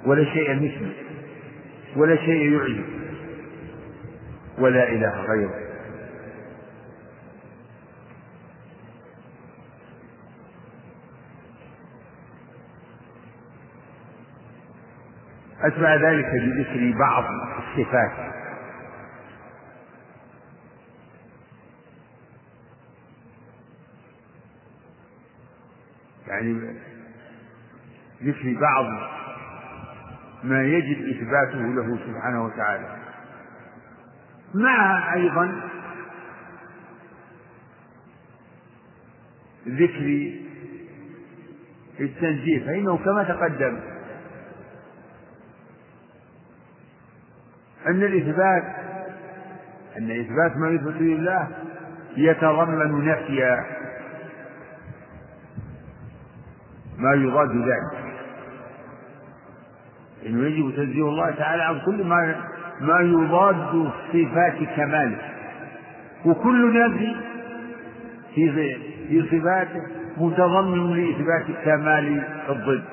[0.05, 0.93] ولا شيء مثله
[1.95, 2.96] ولا شيء يعجب
[4.57, 5.67] ولا إله غيره.
[15.61, 17.23] أتبع ذلك بذكر بعض
[17.57, 18.37] الصفات.
[26.27, 26.77] يعني
[28.23, 28.85] ذكر بعض
[30.43, 33.06] ما يجب إثباته له سبحانه وتعالى.
[34.55, 35.61] مع أيضا
[39.67, 40.31] ذكر
[41.99, 43.79] التنزيه فإنه كما تقدم
[47.87, 48.63] أن الإثبات
[49.97, 51.47] أن إثبات ما يثبت لله
[52.17, 53.63] يتضمن نفي
[56.97, 58.07] ما يضاد ذلك.
[60.25, 62.35] إنه يجب تنزيه الله تعالى عن كل ما
[62.81, 65.17] ما يضاد صفات كماله
[66.25, 67.15] وكل نفي
[68.35, 68.75] في
[69.07, 69.81] في صفاته
[70.17, 72.83] متضمن لإثبات كمال الضد.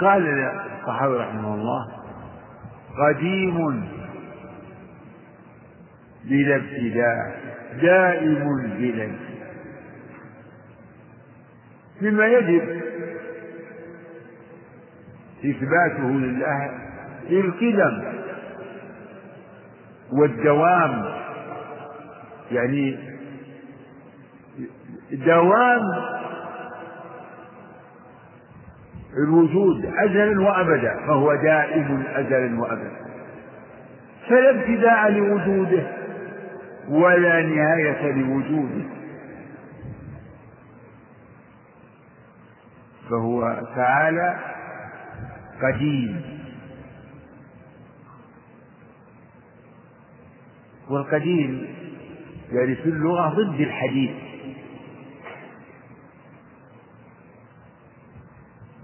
[0.00, 0.28] قال
[0.80, 1.88] الصحابي رحمه الله
[3.08, 3.88] قديم
[6.24, 7.40] بلا ابتداء
[7.82, 9.08] دائم بلا
[12.02, 12.85] مما يجب
[15.44, 16.70] إثباته لله
[17.30, 18.02] القدم
[20.12, 21.04] والدوام
[22.50, 22.98] يعني
[25.12, 25.82] دوام
[29.16, 32.96] الوجود أزلا وأبدا فهو دائم أزلا وأبدا.
[34.28, 35.86] فلا ابتداء لوجوده
[36.88, 38.84] ولا نهاية لوجوده.
[43.10, 44.34] فهو تعالى
[45.62, 46.22] قديم.
[50.90, 51.66] والقديم
[52.52, 54.10] يعني في اللغة ضد الحديث.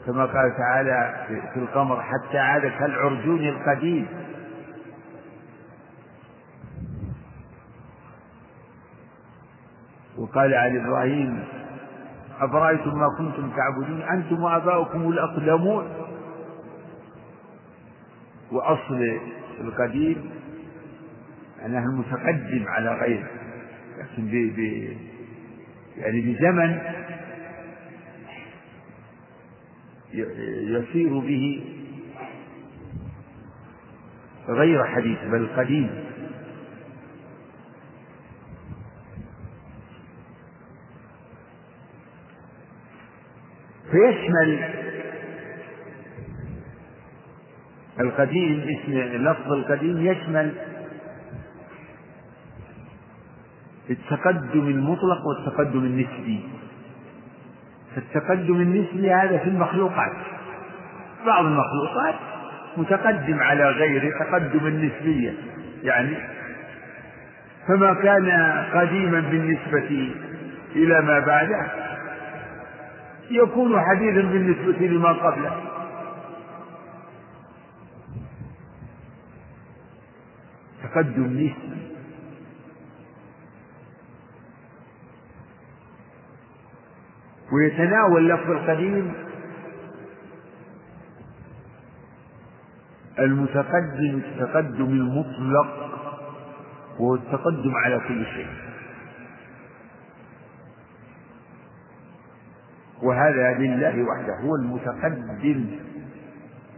[0.06, 4.06] كما قال تعالى في القمر حتى عاد كالعرجون القديم.
[10.18, 11.44] وقال عن إبراهيم
[12.40, 15.84] أفرأيتم ما كنتم تعبدون؟ أنتم وآباؤكم الأقدمون
[18.52, 19.18] وأصل
[19.60, 20.30] القديم
[21.66, 23.30] أنه المتقدم على غيره
[23.98, 24.58] لكن ب
[25.96, 26.78] يعني بزمن
[30.78, 31.64] يصير به
[34.48, 35.90] غير حديث بل قديم.
[43.90, 44.81] فيشمل
[48.00, 50.52] القديم اسم لفظ القديم يشمل
[53.90, 56.40] التقدم المطلق والتقدم النسبي.
[57.94, 60.12] فالتقدم النسبي هذا في المخلوقات.
[61.26, 62.14] بعض المخلوقات
[62.76, 65.34] متقدم على غيره تقدما نسبيا
[65.82, 66.16] يعني
[67.68, 68.30] فما كان
[68.74, 70.12] قديما بالنسبة
[70.76, 71.66] إلى ما بعده
[73.30, 75.71] يكون حديثا بالنسبة لما قبله.
[80.92, 81.82] تقدم نسبي
[87.52, 89.12] ويتناول لفظ القديم
[93.18, 95.92] المتقدم التقدم المطلق
[96.98, 98.46] وهو التقدم على كل شيء.
[103.02, 105.66] وهذا لله وحده هو المتقدم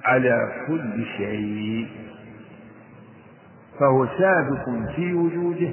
[0.05, 2.03] على كل شيء.
[3.81, 5.71] فهو سابق في وجوده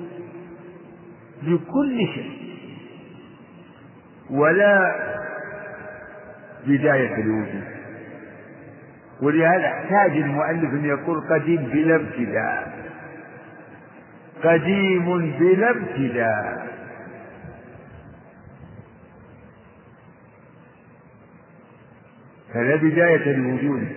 [1.44, 2.42] لكل شيء
[4.30, 4.96] ولا
[6.68, 7.72] بداية لوجوده.
[9.22, 12.74] ولهذا احتاج المؤلف أن يقول قديم بلا ابتداء.
[14.44, 16.68] قديم بلا ابتداء.
[22.54, 23.88] فلا بداية لوجوده.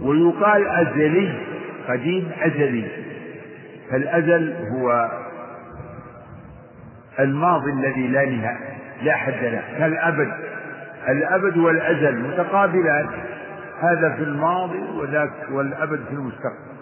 [0.00, 1.53] ويقال أزلي.
[1.88, 2.88] قديم أزلي.
[3.90, 5.10] فالأزل هو
[7.20, 10.32] الماضي الذي لا نهاية لا حد له كالأبد.
[11.08, 13.06] الأبد والأزل متقابلان.
[13.80, 16.74] هذا في الماضي وذاك والأبد في المستقبل.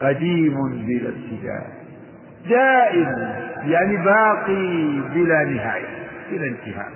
[0.00, 1.78] قديم بلا ابتداء.
[2.48, 3.32] دائم
[3.64, 6.92] يعني باقي بلا نهاية بلا انتهاء.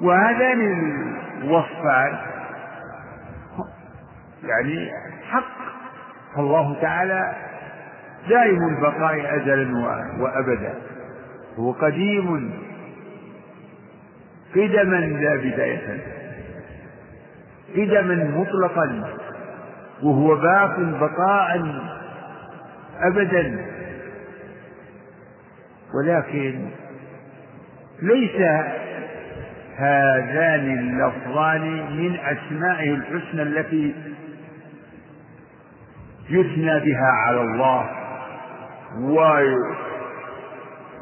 [0.00, 0.60] وهذان
[1.42, 2.18] الوصفان
[4.48, 4.90] يعني
[5.30, 5.58] حق.
[6.36, 7.34] فالله تعالى
[8.28, 9.78] دائم البقاء أزلا
[10.20, 10.74] وأبدا.
[11.58, 12.50] هو قديم
[14.54, 16.00] قدما لا بداية.
[17.76, 19.04] قدما مطلقا.
[20.02, 21.80] وهو باق بقاء
[23.00, 23.66] أبدا.
[25.94, 26.60] ولكن
[28.02, 28.40] ليس
[29.76, 31.60] هذان اللفظان
[31.96, 33.94] من أسمائه الحسنى التي
[36.30, 37.90] يثنى بها على الله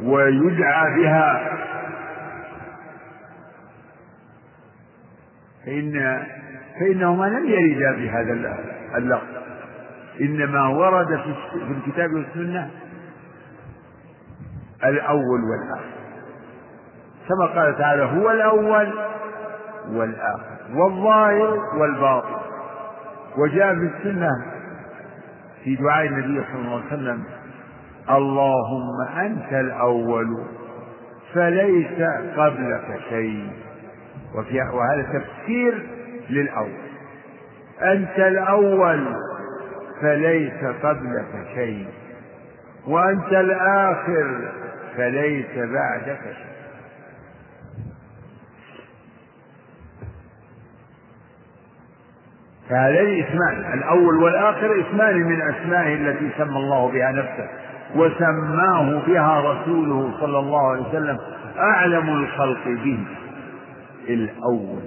[0.03, 1.59] ويدعى بها.
[5.67, 6.23] فإن
[6.81, 8.33] فإنهما لم يردا بهذا
[8.97, 9.43] اللفظ.
[10.21, 11.07] إنما ورد
[11.53, 12.71] في الكتاب والسنة
[14.85, 15.93] الأول والآخر.
[17.29, 18.93] كما قال تعالى هو الأول
[19.91, 22.43] والآخر والظاهر والباطن.
[23.39, 24.29] وجاء في السنة
[25.65, 27.25] في دعاء النبي صلى الله عليه وسلم
[28.11, 30.45] اللهم أنت الأول
[31.35, 33.51] فليس قبلك شيء.
[34.35, 35.87] وفي وهذا تفسير
[36.31, 36.83] للأول
[37.83, 39.15] أنت الأول
[40.03, 41.87] فليس قبلك شيء.
[42.87, 44.53] وأنت الآخر
[44.97, 46.52] فليس بعدك شيء.
[52.73, 57.49] فهذين اسمان الأول والآخر اسمان من أسمائه التي سمى الله بها نفسه
[57.95, 61.19] وسماه بها رسوله صلى الله عليه وسلم
[61.59, 62.99] أعلم الخلق به
[64.09, 64.83] الأول.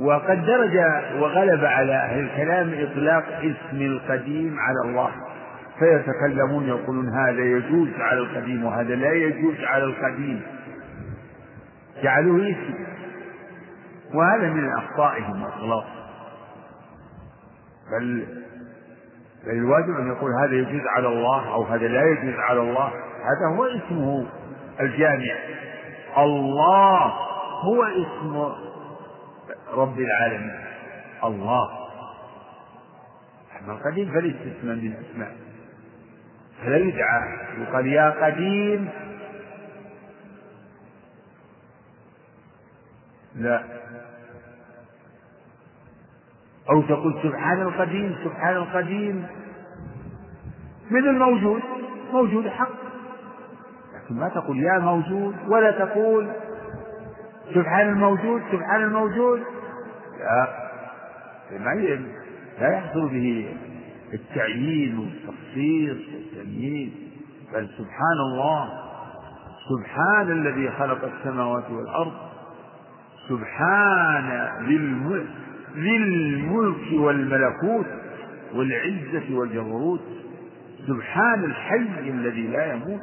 [0.00, 0.76] وقد درج
[1.20, 5.10] وغلب على أهل الكلام إطلاق اسم القديم على الله.
[5.78, 10.42] فيتكلمون يقولون هذا يجوز على القديم وهذا لا يجوز على القديم.
[12.02, 12.74] جعلوه اسم
[14.14, 15.84] وهذا من أخطائهم الغلط
[17.92, 18.26] بل
[19.46, 22.88] بل الواجب أن يقول هذا يجوز على الله أو هذا لا يجوز على الله.
[23.18, 24.26] هذا هو اسمه
[24.80, 25.34] الجامع.
[26.18, 27.12] الله
[27.60, 28.36] هو اسم
[29.74, 30.60] رب العالمين.
[31.24, 31.68] الله.
[33.60, 35.47] أما القديم فليس اسما من الأسماء
[36.62, 37.38] فلا يدعى.
[37.58, 38.88] يقال يا قديم.
[43.36, 43.64] لا.
[46.70, 49.26] أو تقول سبحان القديم سبحان القديم.
[50.90, 51.62] من الموجود؟
[52.12, 52.72] موجود حق.
[53.94, 56.32] لكن ما تقول يا موجود ولا تقول
[57.54, 59.42] سبحان الموجود سبحان الموجود.
[60.18, 60.68] لا.
[61.58, 61.74] ما
[62.60, 63.56] لا يحصل به
[64.14, 66.90] التعيين والتخصيص والتمييز.
[67.54, 68.68] بل سبحان الله
[69.68, 72.12] سبحان الذي خلق السماوات والأرض
[73.28, 74.48] سبحان
[75.76, 77.86] ذي الملك والملكوت
[78.54, 80.00] والعزة والجبروت
[80.86, 83.00] سبحان الحي الذي لا يموت.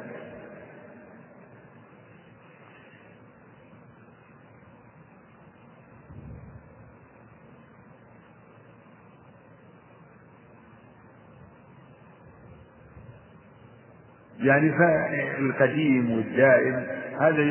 [14.46, 16.86] يعني فالقديم والدائم
[17.20, 17.42] هذا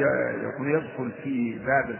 [0.43, 1.99] يقول يدخل في باب